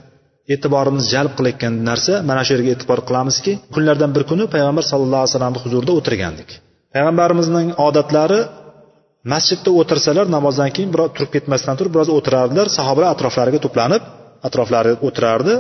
[0.55, 5.33] E'tiborimizni jalb qilayotgan narsa mana shu yerga e'tibor qilamizki kunlardan bir kuni payg'ambar sallallohu alayhi
[5.33, 6.49] vasallamni huzurida o'tirgandik.
[6.95, 8.41] Payg'ambarimizning odatlari
[9.33, 12.67] masjidda o'tirsalar namozdan keyin biroz turib ketmasdan turib biroz o'tirardilar.
[12.79, 14.03] Sahobalar atroflariga to'planib
[14.49, 15.55] atroflari o'tirardi.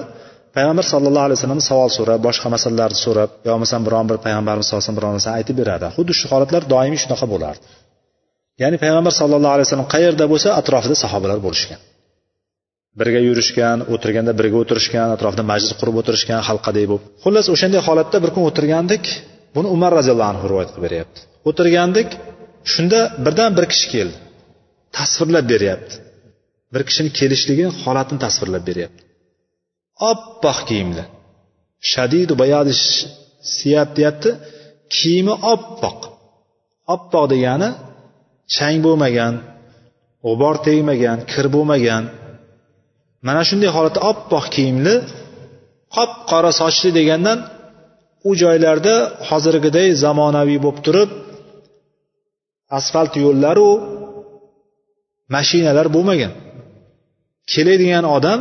[0.56, 4.82] Payg'ambar sallallohu alayhi vasallam savol so'rab boshqa masalalarni so'rab yo bo'lmasam biron bir payg'ambarimiz sallallohu
[4.82, 7.64] alayhi vasallam biron narsani aytib berardi xuddi shu holatlar doimiy shunaqa bo'lardi.
[8.62, 11.80] Ya'ni payg'ambar sallallohu alayhi vasallam qayerda bo'lsa atrofida sahobalar bo'lishgan.
[13.00, 17.04] Birga yurishgan o'tirganda birga o'tirishgan atrofida majlis qurib o'tirishgan halqadek bo'lib.
[17.24, 19.04] Xullas o'shanday holatda bir kun o'tirgandik
[19.56, 21.18] buni umar roziyallohu anhu rivoyat qilib beryapti.
[21.48, 22.08] O'tirgandik
[22.72, 24.18] shunda birdan bir kishi keldi.
[24.98, 25.94] Tasvirlab beryapti.
[26.72, 29.02] Bir kishini kelishligini holatini tasvirlab beryapti.
[30.10, 31.04] Oppoq kiyimli.
[31.90, 32.72] Shadidu bayadi
[33.56, 34.30] siyab deyapti.
[34.94, 35.98] Kiyimi oppoq.
[36.94, 37.68] Oppoq degani
[38.54, 39.34] chang bo'lmagan
[40.24, 42.04] g'ubor tegmagan kir bo'lmagan.
[43.26, 44.94] Mana shunday holatda oppoq kiyimli
[45.96, 47.38] qop qora sochli degandan
[48.28, 48.94] u joylarda
[49.28, 51.10] hozirgiday zamonaviy bo'lib turib
[52.78, 53.70] asfalt yo'llaru
[55.34, 56.32] mashinalar bo'lmagan.
[57.52, 58.40] Keladigan odam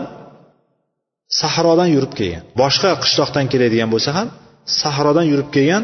[1.39, 2.43] sahrodan yurib kelgan.
[2.61, 4.27] Boshqa qishloqdan keladigan bo'lsa ham
[4.81, 5.83] sahrodan yurib kelgan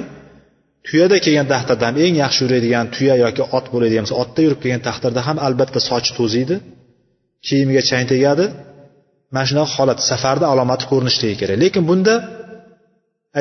[0.88, 4.84] tuyada kelgan taqdirda ham eng yaxshi yuradigan tuya yoki ot bo'ladigan bo'lsa otda yurib kelgan
[4.90, 6.56] taqdirda ham albatta sochi to'ziydi.
[7.48, 8.46] Kiyimiga chang tegadi.
[9.34, 11.58] Mana shunaqa holat safarni alomati ko'rinishligi kerak.
[11.64, 12.14] Lekin bunda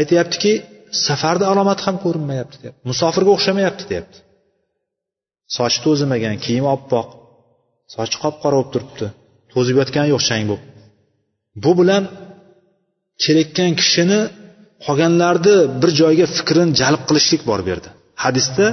[0.01, 0.53] aytyaptiki
[1.07, 2.81] safarni alomati ham ko'rinmayapti deyapti.
[2.90, 4.19] Musofirga o'xshamayapti deyapti.
[5.57, 7.07] Sochi to'zimagan kiyimi oppoq.
[7.95, 9.07] Sochi qop qora bo'lib turibdi.
[9.53, 10.65] To'zib yotgani yo'q chang bo'lib.
[11.65, 12.03] Bu bilan
[13.23, 14.21] kelayotgan kishini
[14.87, 17.91] qolganlarni bir joyga fikrini jalb qilishlik bor bu yerda.
[18.25, 18.67] Hadisda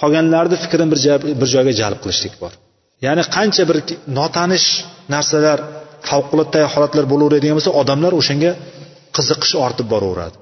[0.00, 0.98] qolganlarni fikrini bir,
[1.40, 2.52] bir joyga jalb qilishlik bor.
[3.06, 3.78] Ya'ni qancha bir
[4.18, 4.68] notanish
[5.14, 5.58] narsalar
[6.10, 8.50] favqulodda holatlar bo'laveradigan bo'lsa odamlar o'shanga
[9.16, 10.36] qiziqish ortib boraveradi.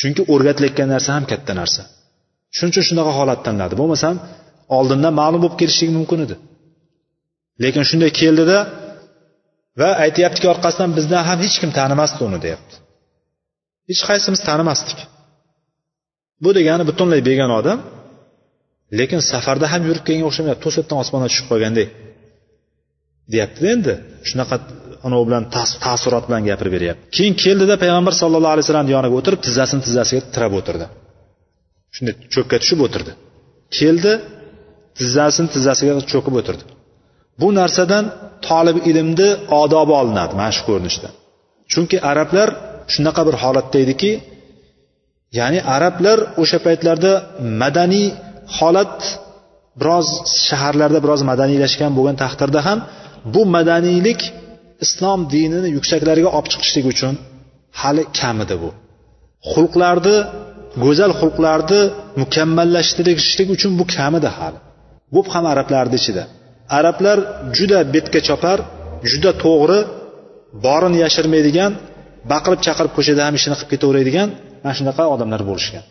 [0.00, 1.82] Chunki o'rgatilayotgan narsa ham katta narsa.
[2.56, 3.74] Shuning uchun shunaqa holat tanladi.
[3.80, 4.14] Bo'lmasam
[4.78, 6.34] oldindan ma'lum bo'lib kelishligi mumkin edi.
[7.62, 8.58] Lekin shunday keldida
[9.80, 12.74] va aytyaptiki orqasidan bizdan ham hech kim tanimasdi uni deyapti.
[13.90, 14.98] Hech qaysimiz tanimasdik.
[16.44, 17.78] Bu degani butunlay begona odam
[18.98, 21.88] lekin safarda ham yurib kelganga o'xshamayapti to'satdan osmondan tushib qolgandek
[23.32, 23.94] deyaptida endi.
[24.28, 24.56] Shunaqa
[25.06, 25.44] anavi bilan
[25.84, 27.02] taassurot bilan gapirib beryapti.
[27.16, 30.86] Keyin keldida payg'ambar sallallohu alayhi vasallamni yoniga o'tirib tizzasini tizzasiga tirab o'tirdi.
[31.96, 33.12] Shunday cho'kka tushib o'tirdi.
[33.78, 34.12] Keldi
[34.98, 36.64] tizzasini tizzasiga cho'kib o'tirdi.
[37.40, 38.04] Bu narsadan
[38.48, 39.28] tolib ilmni
[39.62, 41.08] odobi olinadi mana shu ko'rinishda.
[41.72, 42.48] Chunki arablar
[42.94, 44.10] shunaqa bir holatda ediki
[45.38, 47.12] ya'ni arablar o'sha paytlarda
[47.62, 48.06] madaniy
[48.56, 48.96] holat
[49.80, 50.08] biroz
[50.46, 52.78] shaharlarda biroz madaniylashgan bo'lgan taqdirda ham
[53.34, 54.20] bu madaniylik
[54.84, 57.14] islom dinini yuksaklarga olib chiqishlik uchun
[57.80, 58.70] hali kam edi bu.
[59.52, 60.16] Xulqlarni
[60.84, 61.80] go'zal xulqlarni
[62.22, 64.58] mukammallashtirishlik uchun bu kamida hali.
[65.14, 66.22] Bu ham arablarni ichida.
[66.78, 67.18] Arablar
[67.56, 68.58] juda betga chopar
[69.10, 69.78] juda to'g'ri
[70.66, 71.72] borini yashirmaydigan
[72.32, 74.28] baqirib chaqirib ko'chada ham ishini qilib ketaveradigan
[74.62, 75.84] mana shunaqa odamlar bo'lishgan.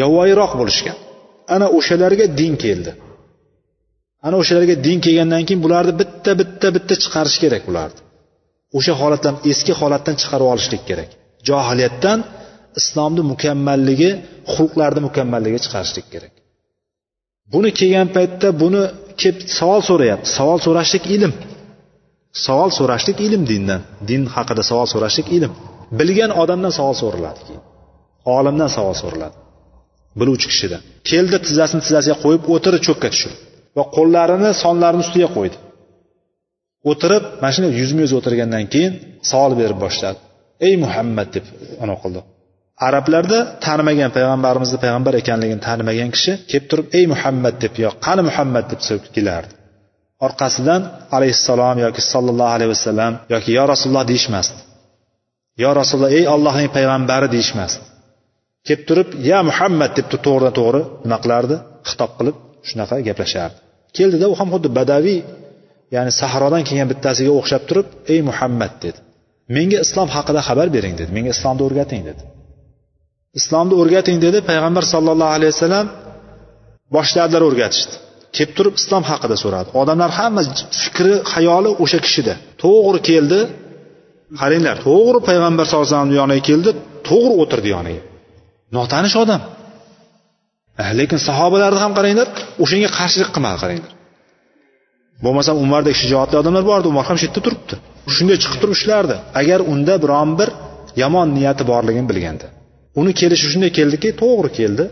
[0.00, 0.96] Yovvoyiroq bo'lishgan.
[1.54, 2.92] Ana o'shalarga din keldi.
[4.26, 8.00] Ana o'shalarga din kelgandan keyin bularni bitta bitta bitta chiqarish kerak bularni
[8.78, 11.10] o'sha holatdan eski holatdan chiqarib olishlik kerak.
[11.48, 12.18] Johiliyatdan
[12.80, 14.10] islomni mukammalligi
[14.54, 16.34] xulqlarni mukammalligiga chiqarishlik kerak.
[17.52, 18.82] Buni kelgan paytda buni
[19.20, 20.26] kelib savol so'rayapti.
[20.38, 21.32] Savol so'rashlik ilm.
[22.46, 23.80] Savol so'rashlik ilm dindan.
[24.10, 25.52] Din haqida savol so'rashlik ilm.
[25.98, 27.62] Bilgan odamdan savol so'raladi keyin.
[28.36, 29.36] Olimdan savol so'raladi
[30.20, 30.80] biluvchi kishidan
[31.10, 33.32] keldi tizzasini tizzasiga qo'yib o'tirdi cho'kka tushib
[33.76, 35.56] va qo'llarini sonlarini ustiga qo'ydi.
[36.90, 38.92] O'tirib mana shunday yuzma yuz o'tirgandan keyin
[39.30, 40.18] savol berib boshladi.
[40.66, 41.44] Ey muhammad deb
[41.82, 42.20] anavi qildi.
[42.86, 47.54] Arablarda tanimagan payg'ambarimizni payg'ambar ekanligini tanimagan kishi kelib turib ey muhammad!
[47.64, 48.64] deb yo qani muhammad?
[48.72, 49.52] deb so'rab kelardi.
[50.26, 50.82] Orqasidan
[51.16, 54.60] alayhissalom yoki sollallohu alayhi vasallam yoki yo rasululloh deyishmasdi.
[55.62, 57.82] Yo rasululloh ey ollohning payg'ambari deyishmasdi.
[58.66, 61.56] Kelib turib ya muhammad deb to'g'ridan to'g'ri nima qilardi?
[61.88, 62.36] Xitob qilib
[62.68, 63.58] shunaqa gaplashardi.
[63.96, 65.18] Keldida u ham xuddi badaviy
[65.94, 68.98] ya'ni sahrodan kelgan bittasiga o'xshab turib ey muhammad dedi.
[69.56, 71.10] Menga islom haqida xabar bering dedi.
[71.16, 72.22] Menga islomni o'rgating dedi.
[73.38, 75.86] Islomni o'rgating dedi payg'ambar sollallohu alayhi vasallam
[76.96, 77.94] boshladilar o'rgatishni.
[78.36, 79.68] Kelib turib islom haqida so'radi.
[79.80, 80.42] Odamlar hamma
[80.82, 83.40] fikri xayoli o'sha kishida to'g'ri keldi
[84.40, 86.70] qaranglar to'g'ri payg'ambar sallallohu alayhi vasallamni yoniga keldi
[87.08, 88.02] to'g'ri o'tirdi yoniga.
[88.76, 89.42] Notanish odam.
[90.82, 92.28] Eh, lekin sahobalarni ham qaranglar
[92.62, 93.92] o'shanga qarshilik qilmadi qaranglar.
[95.24, 97.74] Bo'lmasam umardek shijoatli odamlar bor edi umar ham shu yerda turibdi.
[98.16, 99.16] Shunday chiqib turib ishlardi.
[99.40, 100.48] Agar unda biron bir
[101.02, 102.48] yomon niyati borligini bilganda
[103.00, 104.84] uni kelishi shunday keldiki to'g'ri keldi.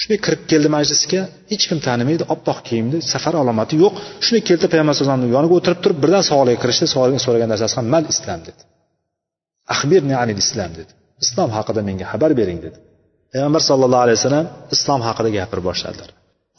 [0.00, 3.94] Shunday kirib keldi majlisga hech kim tanimaydi oppoq kiyimda safar alomati yo'q.
[4.24, 8.04] Shunday keldi payg'ambar alayhivasallamni yoniga o'tirib turib birdan savolga kirishdi savolga so'ragan narsasi ham mal
[8.14, 8.62] islom dedi.
[9.74, 10.92] Axbirni anil islom dedi.
[11.24, 12.78] Islom haqida menga xabar bering dedi.
[13.32, 16.10] Payg'ambar sallallohu alayhi vasallam islom haqida gapira boshladilar.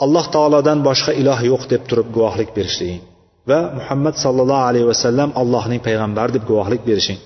[0.06, 3.04] Alloh taolodan boshqa iloh yo'q deb turib guvohlik berishliging
[3.50, 7.19] va muhammad sollallohu alayhi vasallam allohning payg'ambari deb guvohlik berishing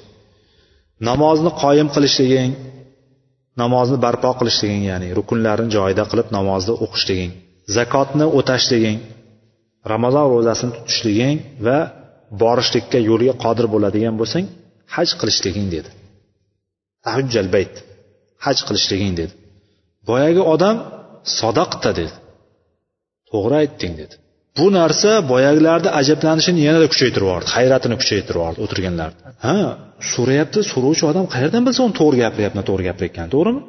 [1.10, 2.52] namozni qoyim qilishliging
[3.64, 7.32] namozni barpo qilishliging ya'ni rukunlarini joyida qilib namozni o'qishliging
[7.78, 9.00] zakotni o'tashliging
[9.94, 11.78] ramazon ro'zasini tutishliging va
[12.42, 14.46] borishlikka yo'lga qodir bo'ladigan bo'lsang
[14.96, 15.90] haj qilishliging dedi.
[17.06, 17.74] Tahujjal bayt
[18.46, 19.34] haj qilishliging dedi.
[20.10, 20.78] Boyagi odam
[21.40, 22.16] sadaqta dedi.
[23.30, 24.16] To'g'ri aytding dedi.
[24.60, 29.10] Bu narsa boyagilarni ajablanishini yanada kuchaytirib yubordi hayratini kuchaytirib yubordi o'tirganlar.
[29.46, 29.58] Ha
[30.14, 33.62] so'rayapti so'rovchi odam qayerdan bilsa uni to'g'ri gapiryapti noto'g'ri gapirayotganini to'g'rimi?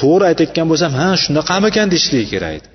[0.00, 2.68] To'g'ri aytayotgan bo'lsam ha shunaqamikan deyishligi kerak edi.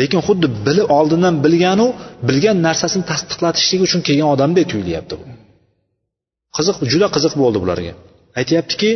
[0.00, 1.86] Lekin xuddi bilib oldindan bilganu
[2.28, 5.24] bilgan narsasini tasdiqlatishlik uchun kelgan odamdek tuyulyapti bu.
[6.56, 7.92] Qiziq juda qiziq bo'ldi bularga.
[8.40, 8.90] Aytyaptiki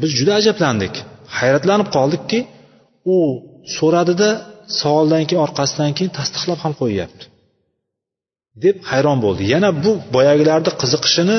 [0.00, 0.94] biz juda ajablandik.
[1.36, 2.40] Hayratlanib qoldikki
[3.14, 3.16] u
[3.76, 4.30] so'radida
[4.80, 7.24] savoldan keyin orqasidan keyin tasdiqlab ham qo'yyapti.
[8.64, 9.42] Deb hayron bo'ldi.
[9.54, 11.38] Yana bu boyagilarni qiziqishini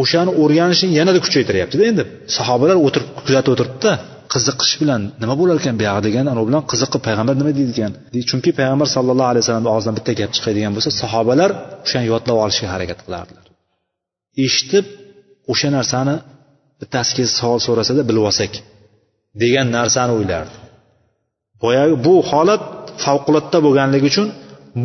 [0.00, 2.02] o'shani o'rganishini yanada kuchaytiryaptida endi.
[2.36, 3.92] Sahobalar o'tirib kuzatib o'tiribdida
[4.32, 7.92] qiziqish bilan nima bo'lar ekan buyog'i degan anavi bilan qiziqib payg'ambar nima deydi ekan?
[8.30, 11.50] Chunki payg'ambar sallallohu alayhi vasallamni og'zidan bitta gap chiqadigan bo'lsa sahobalar
[11.86, 13.44] o'shani yodlab olishga harakat qilardilar.
[14.46, 14.86] Eshitib
[15.52, 16.14] o'sha narsani
[16.80, 18.52] bittasi kelsa savol so'rasada bilib olsak
[19.42, 20.56] degan narsani o'ylardi.
[21.62, 22.62] Boyagi bu holat
[23.04, 24.28] favqulodda bo'lganligi uchun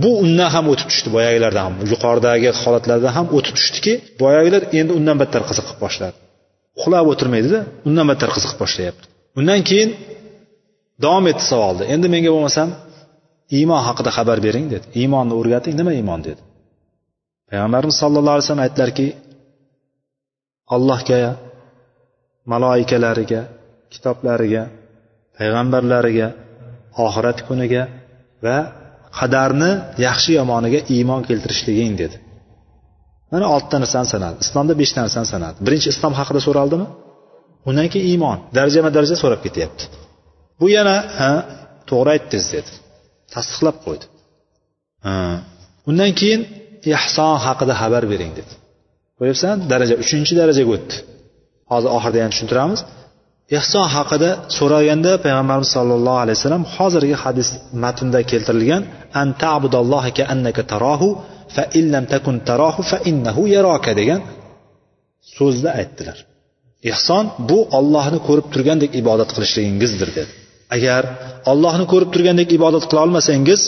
[0.03, 1.75] bu undan ham o'tib tushdi boyagilardan ham.
[1.91, 6.15] Yuqoridagi holatlardan ham o'tib tushdiki boyagilar endi undan battar qiziqib boshladi.
[6.79, 9.05] Uxlab o'tirmaydida undan battar qiziqib boshlayapti.
[9.39, 9.89] Undan keyin
[11.03, 12.69] davom etdi savolni endi menga bo'lmasam
[13.57, 14.85] iymon haqida xabar bering dedi.
[15.01, 16.41] Iymonni o'rgating nima iymon dedi.
[17.49, 19.07] Payg'ambarimiz sallallohu alayhi vasallam aytdilarki
[20.75, 21.21] allohga
[22.51, 23.41] maloikalariga
[23.93, 24.63] kitoblariga
[25.37, 26.27] payg'ambarlariga
[27.05, 27.83] oxirat kuniga
[28.45, 28.57] va
[29.19, 29.71] qadarni
[30.07, 32.17] yaxshi yomoniga iymon keltirishliging dedi.
[33.31, 35.57] Mana oltita narsani sanadi islomda beshta narsani sanadi.
[35.65, 36.87] Birinchi islom haqida so'raldimi
[37.69, 39.83] undan keyin iymon darajama daraja so'rab ketyapti.
[40.59, 41.31] Bu yana ha
[41.89, 42.71] to'g'ri aytdingiz dedi.
[43.33, 44.05] Tasdiqlab qo'ydi.
[45.89, 46.41] Undan keyin
[46.97, 48.53] ehson haqida xabar bering dedi.
[49.17, 50.95] Ko'ryapsan daraja uchinchi darajaga o'tdi.
[51.71, 52.79] Hozir oxirida yana tushuntiramiz.
[53.57, 57.49] Ehson haqida so'raganda payg'ambarimiz sollallohu alayhi vasallam hozirgi hadis
[57.83, 58.81] matnda keltirilgan
[60.33, 61.09] annaka tarahu
[61.55, 64.21] fa illam takun tarahu fa innahu yaraka degan
[65.37, 66.17] so'zni aytdilar.
[66.91, 70.31] Ehson bu ollohni ko'rib turgandek ibodat qilishligingizdir dedi.
[70.75, 71.03] Agar
[71.51, 73.61] ollohni ko'rib turgandek ibodat qila olmasangiz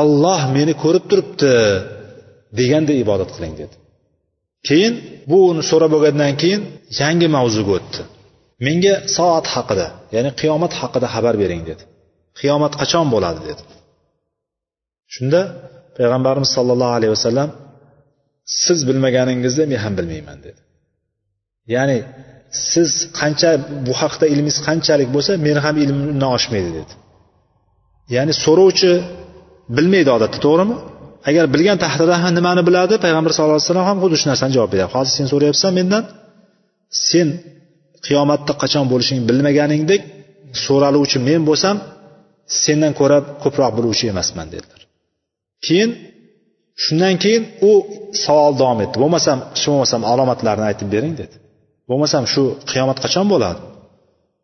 [0.00, 1.52] olloh meni ko'rib turibdi
[2.58, 3.74] degandek ibodat qiling dedi.
[4.68, 4.94] Keyin
[5.30, 6.60] buni so'rab bo'lgandan keyin
[7.00, 8.00] yangi mavzuga o'tdi.
[8.64, 11.82] Menga soat haqida ya'ni qiyomat haqida xabar bering dedi.
[12.40, 13.62] Qiyomat qachon bo'ladi dedi.
[15.14, 15.40] Shunda
[15.96, 17.48] payg'ambarimiz sollallohu alayhi vasallam
[18.64, 20.60] siz bilmaganingizni men ham bilmayman dedi.
[21.74, 21.98] Ya'ni
[22.72, 22.90] siz
[23.20, 23.50] qancha
[23.86, 26.92] bu haqda ilmingiz qanchalik bo'lsa meni ham ilmimdan oshmaydi dedi.
[28.16, 28.92] Ya'ni so'rovchi
[29.76, 30.76] bilmaydi odatda to'g'rimi?
[31.28, 34.70] Agar bilgan taqdirda ham nimani biladi payg'ambar sallallohu alayhi vasallam ham xuddi shu narsani javob
[34.74, 36.02] beradi hozir sen so'rayapsan mendan
[37.10, 37.28] sen
[38.06, 40.02] qiyomatda qachon bo'lishingni bilmaganingdek
[40.64, 41.76] so'raluvchi men bo'lsam
[42.62, 44.80] sendan ko'ra ko'proq biluvchi emasman dedilar.
[45.66, 45.90] Keyin
[46.84, 47.72] shundan keyin u
[48.24, 48.96] savol davom etdi.
[49.02, 51.36] Bo'lmasam hech bo'lmasam alomatlarni aytib bering dedi.
[51.90, 53.60] Bo'lmasam shu qiyomat qachon bo'ladi?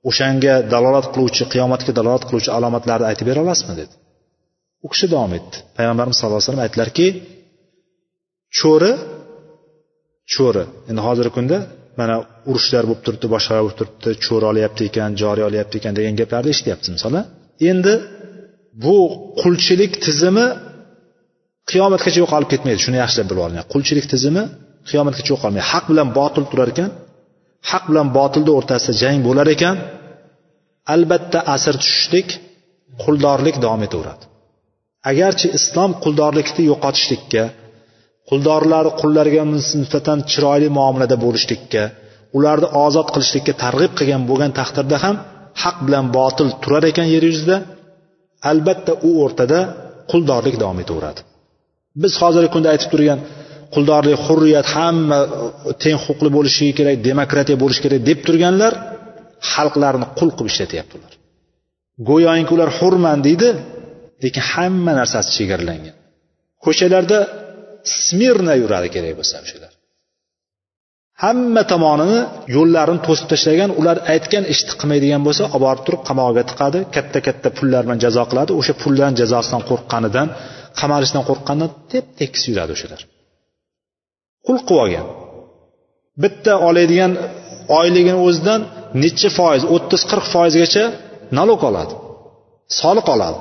[0.08, 3.94] O'shanga dalolat qiluvchi qiyomatga dalolat qiluvchi alomatlarni aytib bera olasizmi dedi.
[4.84, 5.56] U kishi davom etdi.
[5.76, 7.06] Payg'ambarimiz sallallohu alayhi vasallam aytdilarki
[8.58, 8.92] cho'ri
[10.34, 10.64] cho'ri.
[10.90, 11.58] Endi hozirgi kunda
[12.00, 12.14] mana
[12.50, 16.88] urushlar bo'lib turibdi boshqalar bo'lib turibdi cho'ri olyapti ekan joriy olyapti ekan degan gaplarni eshityapmiz
[16.96, 17.14] misol
[17.70, 17.94] endi
[18.84, 18.96] bu
[19.40, 20.46] qulchilik tizimi
[21.70, 23.58] qiyomatgacha yo'qolib ketmaydi shuni yaxshilab bilib oling.
[23.72, 24.42] Qulchilik tizimi
[24.90, 25.66] qiyomatgacha yo'qolmaydi.
[25.72, 26.90] Haq bilan botil turar ekan
[27.70, 29.76] haq bilan botilni o'rtasida jang bo'lar ekan.
[30.94, 32.28] Albatta asr tushishlik
[33.02, 34.24] quldorlik davom etaveradi.
[35.10, 37.42] Agarchi islom quldorlikni yo'qotishlikka
[38.32, 41.82] quldorlar qullarga nisbatan chiroyli muomalada bo'lishlikka
[42.36, 45.16] ularni ozod qilishlikka targ'ib qilgan bo'lgan taqdirda ham
[45.62, 47.56] haq bilan botil turar ekan yer yuzida.
[48.50, 49.58] Albatta u o'rtada
[50.10, 51.20] quldorlik davom etaveradi.
[52.02, 53.20] Biz hozirgi kunda aytib turgan
[53.74, 55.28] quldorlik hurriyat hamma e,
[55.82, 58.72] teng huquqli bo'lishi kerak demokratiya bo'lishi kerak deb turganlar
[59.52, 61.12] xalqlarni qul qilib ishlatyapti ular
[62.08, 63.48] go'yoki ular hurman deydi
[64.24, 65.94] lekin hamma narsasi chegaralangan.
[66.64, 67.18] Ko'chalarda
[68.00, 69.72] smirna yuradi kerak bo'lsa o'shalar
[71.24, 72.20] hamma tomonini
[72.56, 77.48] yo'llarini to'sib tashlagan ular aytgan ishni qilmaydigan bo'lsa olib borib turib qamog'iga tiqadi katta katta
[77.58, 80.28] pullar bilan jazo qiladi o'sha pullarni jazosidan qo'rqqanidan
[80.80, 83.00] qamalishdan qo'rqqanidan tep tekis yuradi o'shalar.
[84.46, 85.06] Qul qilib olgan.
[86.22, 87.12] Bitta oladigan
[87.78, 88.60] oyligini o'zidan
[89.02, 90.84] necha foiz o'ttiz qirq foizgacha
[91.38, 91.94] nalog oladi
[92.80, 93.40] soliq oladi.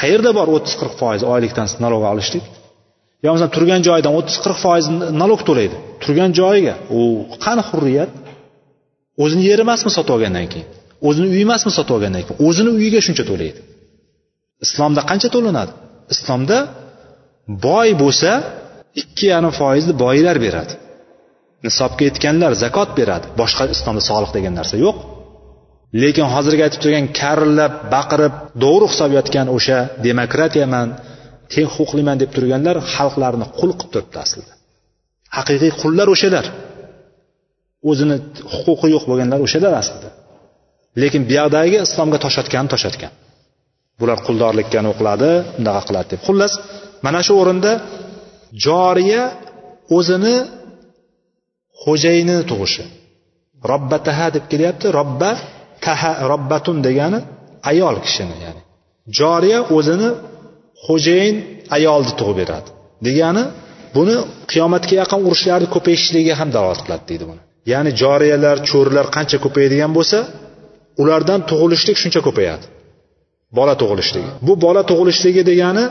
[0.00, 2.44] Qayerda bor o'ttiz qirq foiz oylikdan nalog olishlik?
[3.22, 4.86] Yo bo'lmasam turgan joyidan o'ttiz qirq foiz
[5.22, 5.76] nalog to'laydi.
[6.02, 7.00] Turgan joyiga u
[7.44, 8.10] qani hurriyat?
[9.22, 10.68] O'zini yeri emasmi sotib olgandan keyin?
[11.08, 12.38] O'zini uyi emasmi sotib olgandan keyin?
[12.46, 13.60] O'zini uyiga shuncha to'laydi.
[14.64, 15.72] Islomda qancha to'lanadi?
[16.14, 16.58] Islomda
[17.66, 18.30] boy bo'lsa
[19.02, 20.72] ikki yarim foizni boylar beradi.
[21.66, 23.26] Nisobga yetganlar zakot beradi.
[23.40, 24.96] Boshqa islomda soliq degan narsa yo'q.
[26.02, 29.78] Lekin hozirgi aytib turgan karillab baqirib do'ri hisoblayotgan o'sha
[30.08, 30.88] demokratiyaman
[31.52, 34.52] teng huquqliman deb turganlar xalqlarni qul qilib turibdi aslida.
[35.36, 36.46] Haqiqiy qullar o'shalar.
[37.90, 38.16] O'zini
[38.54, 40.08] huquqi yo'q bo'lganlar o'shalar aslida.
[41.02, 43.12] Lekin buyoqdagi islomga toshotgan toshotgan.
[44.00, 46.20] Bular quldorlikka o'qiladi bunaqa qiladi deb.
[46.26, 46.52] Xullas
[47.06, 47.72] mana shu o'rinda
[48.66, 49.22] joriya
[49.96, 50.36] o'zini
[51.82, 52.84] xo'jayinini tug'ishi.
[53.70, 54.86] Robba taha deb kelyapti.
[54.98, 55.30] Robba
[55.86, 57.18] taha robbatun degani
[57.70, 58.62] ayol kishini ya'ni.
[59.18, 60.08] Joriya o'zini
[60.86, 61.36] xo'jayin
[61.76, 62.68] ayolni tug'ib beradi.
[63.06, 63.44] Degani
[63.96, 64.16] buni
[64.50, 67.40] qiyomatga yaqin urushlarni ko'payishligiga ham dalolat qiladi deydi buni.
[67.72, 70.18] Ya'ni joriyalar cho'rilar qancha ko'payadigan bo'lsa
[71.02, 72.64] ulardan tug'ilishlik shuncha ko'payadi.
[73.58, 74.30] Bola tug'ilishligi.
[74.46, 75.84] Bu bola tug'ilishligi degani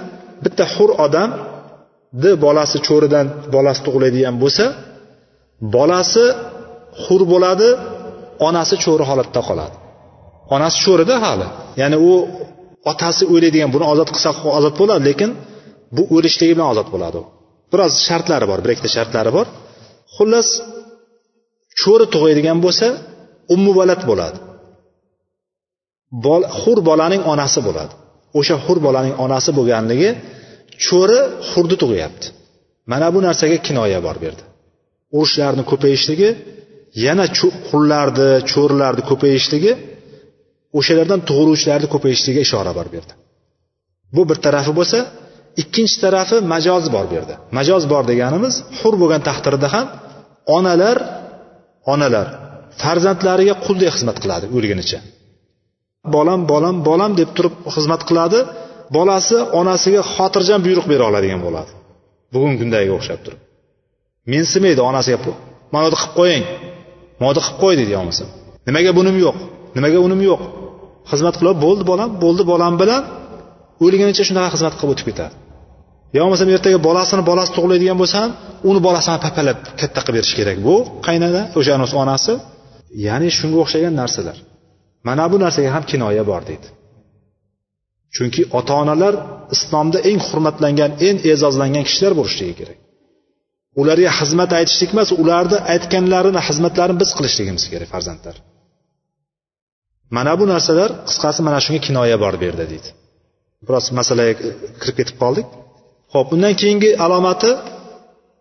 [0.45, 4.65] bitta hur odamni bolasi cho'ridan bolasi tug'iladigan bo'lsa
[5.75, 6.25] bolasi
[7.03, 7.69] hur bo'ladi
[8.47, 9.75] onasi cho'ri holatda qoladi.
[10.55, 11.47] Onasi cho'rida hali.
[11.81, 12.13] Ya'ni u
[12.91, 15.29] otasi o'laydigan buni ozod qilsa ozod bo'ladi lekin
[15.95, 17.17] bu o'lishligi bilan ozod bo'ladi.
[17.21, 17.25] U
[17.71, 19.47] biroz shartlari bor bir ikkita shartlari bor.
[20.15, 20.47] Xullas
[21.81, 22.87] cho'ri tug'aydigan bo'lsa
[23.53, 24.37] ummuvalat bo'ladi.
[26.25, 27.93] Bol, hur bolaning onasi bo'ladi.
[28.39, 30.09] O'sha hur bolaning onasi bo'lganligi
[30.85, 31.19] cho'ri
[31.49, 32.27] hurni tug'yapti.
[32.91, 34.43] Mana bu narsaga kinoya bor bu yerda.
[35.17, 36.29] Urushlarni ko'payishligi
[37.05, 37.25] yana
[37.69, 39.71] qullarni cho'rilarni ko'payishligi
[40.79, 43.13] o'shalardan tug'iluvchilarni ko'payishligiga ishora bor bu yerda
[44.15, 44.97] bu bir tarafi bo'lsa
[45.61, 49.87] ikkinchi tarafi majoz bor bu yerda majoz bor deganimiz hur bo'lgan taqdirda ham
[50.57, 50.97] onalar
[51.93, 52.27] onalar
[52.81, 54.99] farzandlariga quldek xizmat qiladi o'lgunicha
[56.15, 58.39] bolam bolam bolam deb turib xizmat qiladi
[58.95, 61.71] bolasi onasiga xotirjam buyruq bera oladigan bo'ladi.
[62.33, 63.39] Bugungi kundagiga o'xshab turib.
[64.33, 65.17] Mensimaydi onasiga
[65.73, 66.43] mana bu yerda qilib qo'ying.
[67.19, 68.25] Mana bu yerda qilib qo'y deydi yo bo'lmasa
[68.67, 69.37] nimaga bunim yo'q?
[69.75, 70.41] Nimaga unim yo'q?
[71.11, 73.01] Xizmat qilib bo'ldi bolam bo'ldi bolam bilan
[73.83, 75.35] o'lgunicha shunaqa xizmat qilib o'tib ketadi.
[76.15, 78.31] Yo bo'lmasam ertaga bolasini bolasi tug'iladigan bo'lsa ham
[78.69, 80.57] uni bolasini papalab katta qilib berish kerak.
[80.67, 80.75] Bu
[81.07, 82.33] qaynona o'sha onasi.
[83.07, 84.37] Ya'ni shunga o'xshagan narsalar.
[85.07, 86.67] Mana bu narsaga ham kinoya bor deydi.
[88.15, 89.13] Chunki ota onalar
[89.55, 92.77] islomda eng hurmatlangan eng e'zozlangan kishilar bo'lishligi kerak.
[93.81, 98.35] Ularga xizmat aytishlik emas ularni aytganlarini xizmatlarini biz qilishligimiz kerak farzandlar.
[100.15, 102.89] Mana bu narsalar qisqasi mana shunga kinoya bor bu yerda deydi.
[103.67, 104.33] Biroz masalaga
[104.81, 105.45] kirib ketib qoldik.
[106.13, 107.51] Ho'p undan keyingi alomati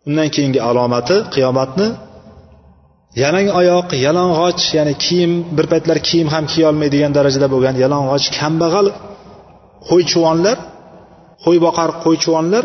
[0.09, 1.89] undan keyingi alomati qiyomatni.
[3.23, 8.87] Yalang oyoq yalang'och ya'ni kiyim bir paytlar kiyim ham kiyolmaydigan darajada bo'lgan yalang'och kambag'al
[9.89, 10.57] qo'ychuvonlar
[11.45, 12.65] qo'y boqar qo'ychuvonlar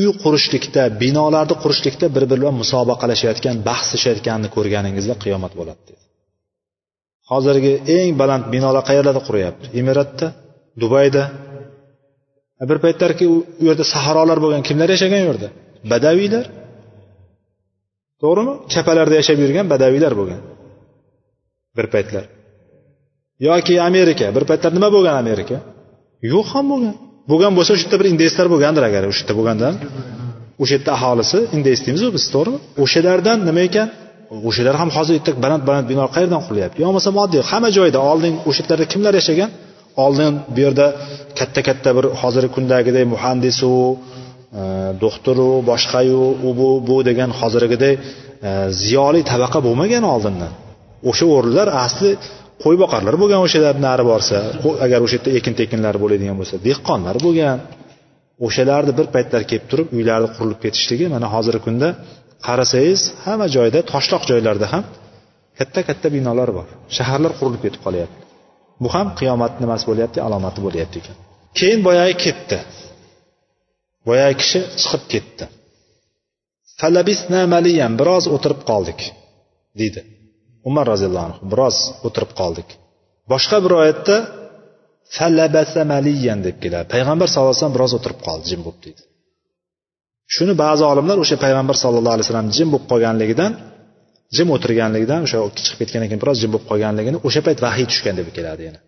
[0.00, 6.01] uy qurishlikda binolarni qurishlikda bir biri bilan musobaqalashayotgan bahslashayotganini ko'rganingizda qiyomat bo'ladi dedi
[7.30, 9.66] hozirgi eng baland binolar qayerlarda quryapti?
[9.80, 10.26] Emiratda?
[10.82, 11.22] Dubayda?
[12.70, 13.36] Bir paytlarki u
[13.68, 15.48] yerda sahrolar bo'lgan kimlar yashagan u yerda?
[15.92, 16.46] Badaviylar.
[18.22, 18.54] To'g'rimi?
[18.72, 20.40] Chapalarda yashab yurgan badaviylar bo'lgan.
[21.76, 22.24] Bir paytlar.
[23.48, 24.26] Yoki amerika.
[24.36, 25.56] Bir paytlar nima bo'lgan amerika?
[26.32, 26.94] Yo'q ham bo'lgan.
[27.30, 29.68] Bo'lgan bo'lsa o'sha yerda bir indeyslar bo'lgandir agar o'sha yerda bo'lganda
[30.62, 32.58] o'sha yerda aholisi indeys deymizu biz to'g'rimi?
[32.84, 33.88] O'shalardan nima ekan?
[34.48, 38.34] O'shalar ham hozir bitta baland baland bino qayerdan qurilyapti yo bo'lmasam oddiy hamma joyda oldin
[38.48, 39.50] o'sha yerlarda kimlar yashagan?
[40.04, 40.86] Oldin bu yerda
[41.38, 43.70] katta katta bir hozirgi kundagidek muhandisu
[44.60, 44.62] e,
[45.04, 47.94] doktoru boshqayu u bu bu degan hozirgidek
[48.82, 50.52] ziyoli tabaqa bo'lmagan oldindan.
[51.10, 52.10] O'sha o'rinlar asli
[52.62, 54.36] qo'y boqarlar bo'lgan o'shalar nari borsa
[54.84, 57.58] agar o'sha yerda ekin tekinlar bo'ladigan bo'lsa dehqonlar bo'lgan.
[58.46, 61.88] O'shalarni bir paytlar kelib turib uylarni qurilib ketishligi mana hozirgi kunda
[62.46, 64.84] qarasangiz hamma joyda toshloq joylarda ham
[65.58, 66.66] katta katta binolar bor.
[66.96, 68.20] Shaharlar qurilib ketib qolyapti.
[68.82, 71.16] Bu ham qiyomatni nimasi bo'lyapti alomati bo'lyapti ekan.
[71.58, 72.58] Keyin boyagi ketdi.
[74.08, 75.44] Boyagi kishi chiqib ketdi.
[76.80, 79.00] Falabisna maliyan biroz o'tirib qoldik
[79.80, 80.00] deydi.
[80.68, 81.76] Umar roziyallohu anhu biroz
[82.06, 82.68] o'tirib qoldik.
[83.32, 84.16] Boshqa bir oyatda
[85.16, 86.86] falabasa maliyan deb keladi.
[86.94, 89.02] Payg'ambar sallallohu alayhi vasallam biroz o'tirib qoldi jim bo'lib deydi.
[90.34, 93.52] Shuni ba'zi olimlar o'sha payg'ambar sallallohu alayhi vasallam jim bo'lib qolganligidan
[94.36, 98.28] jim o'tirganligidan o'sha chiqib ketgandan keyin biroz jim bo'lib qolganligini o'sha payt vahiy tushgan deb
[98.36, 98.80] keladi yana.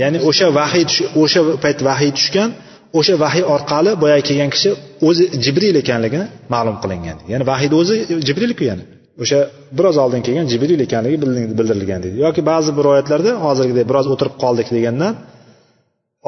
[0.00, 0.84] Ya'ni o'sha vahiy
[1.22, 2.50] o'sha payt vahiy tushgan
[2.98, 4.70] o'sha vahiy orqali boyagi kelgan kishi
[5.08, 7.16] o'zi jibril ekanligini ma'lum qilingan.
[7.32, 7.94] Ya'ni vahiyni o'zi
[8.26, 8.84] jibrilku yana.
[9.22, 9.38] O'sha
[9.78, 11.16] biroz oldin kelgan jibril ekanligi
[11.58, 12.16] bildirilgan deydi.
[12.26, 15.12] Yoki ba'zi bir rivoyatlarda hozirgidek biroz o'tirib qoldik degandan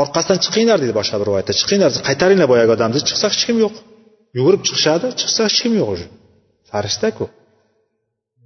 [0.03, 1.53] orqasidan chiqinglar deydi boshqa bir rivoyatda.
[1.61, 3.75] Chiqinglar qaytaringlar boyagi odamni chiqsa hech kim yo'q.
[4.39, 6.07] Yugurib chiqishadi chiqsa hech kim yo'q уже.
[6.71, 7.25] Farishtaku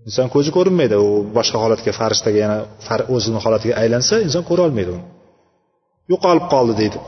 [0.07, 2.59] inson ko'zi ko'rinmaydi u boshqa holatga farishtaga yana
[3.15, 5.05] o'zini holatiga aylansa inson ko'ra olmaydi uni.
[6.13, 6.99] Yo'qolib qoldi deydi.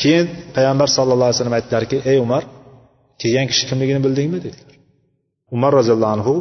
[0.00, 0.26] Keyin
[0.56, 2.42] payg'ambar sallallohu alayhi vasallam aytdilarki ey umar
[3.22, 4.38] kelgan kishi kimligini bildingmi?
[4.46, 4.74] dedilar.
[5.56, 6.34] Umar roziyallohu anhu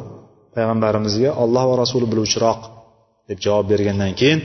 [0.55, 2.59] payg'ambarimizga olloh va rasuli biluvchiroq
[3.29, 4.39] deb javob bergandan keyin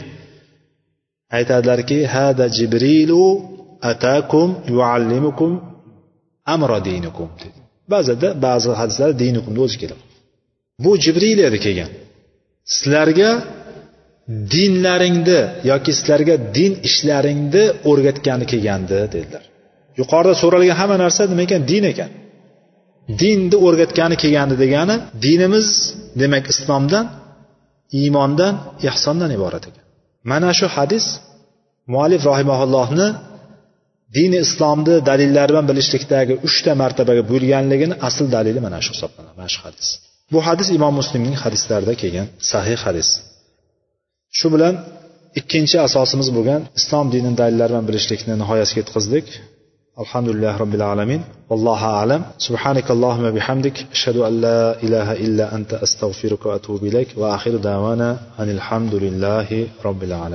[1.37, 3.25] aytadilarki hada jibrilu
[3.91, 5.53] atakum yuallimukum
[6.55, 7.59] amra dinikum dedi.
[7.93, 10.03] Ba'zida ba'zi hadislarda dinukumni o'zi keladi.
[10.85, 11.91] Bu jibril edi kelgan.
[12.75, 13.31] Sizlarga
[14.55, 19.45] dinlaringni yoki sizlarga din ishlaringni o'rgatgani kelgandi dedilar.
[20.01, 21.63] Yuqorida so'ralgan hamma narsa nima ekan?
[21.73, 22.11] Din ekan.
[23.21, 25.69] Dinni o'rgatgani kelgandi degani dinimiz
[26.21, 27.05] demak islomdan
[28.01, 28.55] iymondan
[28.89, 29.84] ehsondan iborat ekan.
[30.31, 31.05] Mana shu hadis
[31.93, 33.09] muallif rohimaullohni
[34.17, 39.35] dini islomni dalillari bilan bilishlikdagi uchta martabaga bo'lganligini asl dalili mana shu hisoblanadi.
[39.41, 39.87] Mana shu hadis.
[40.33, 43.09] Bu hadis imom muslimning hadislarida kelgan sahih hadis.
[44.39, 44.75] Shu bilan
[45.41, 49.27] ikkinchi asosimiz bo'lgan islom dinini dalillari bilan bilishlikni nihoyasiga yetkazdik
[50.01, 55.75] الحمد لله رب العالمين والله أعلم سبحانك اللهم بحمدك أشهد أن لا إله إلا أنت
[55.75, 60.33] أستغفرك وأتوب إليك وآخر دعوانا أن الحمد لله رب العالمين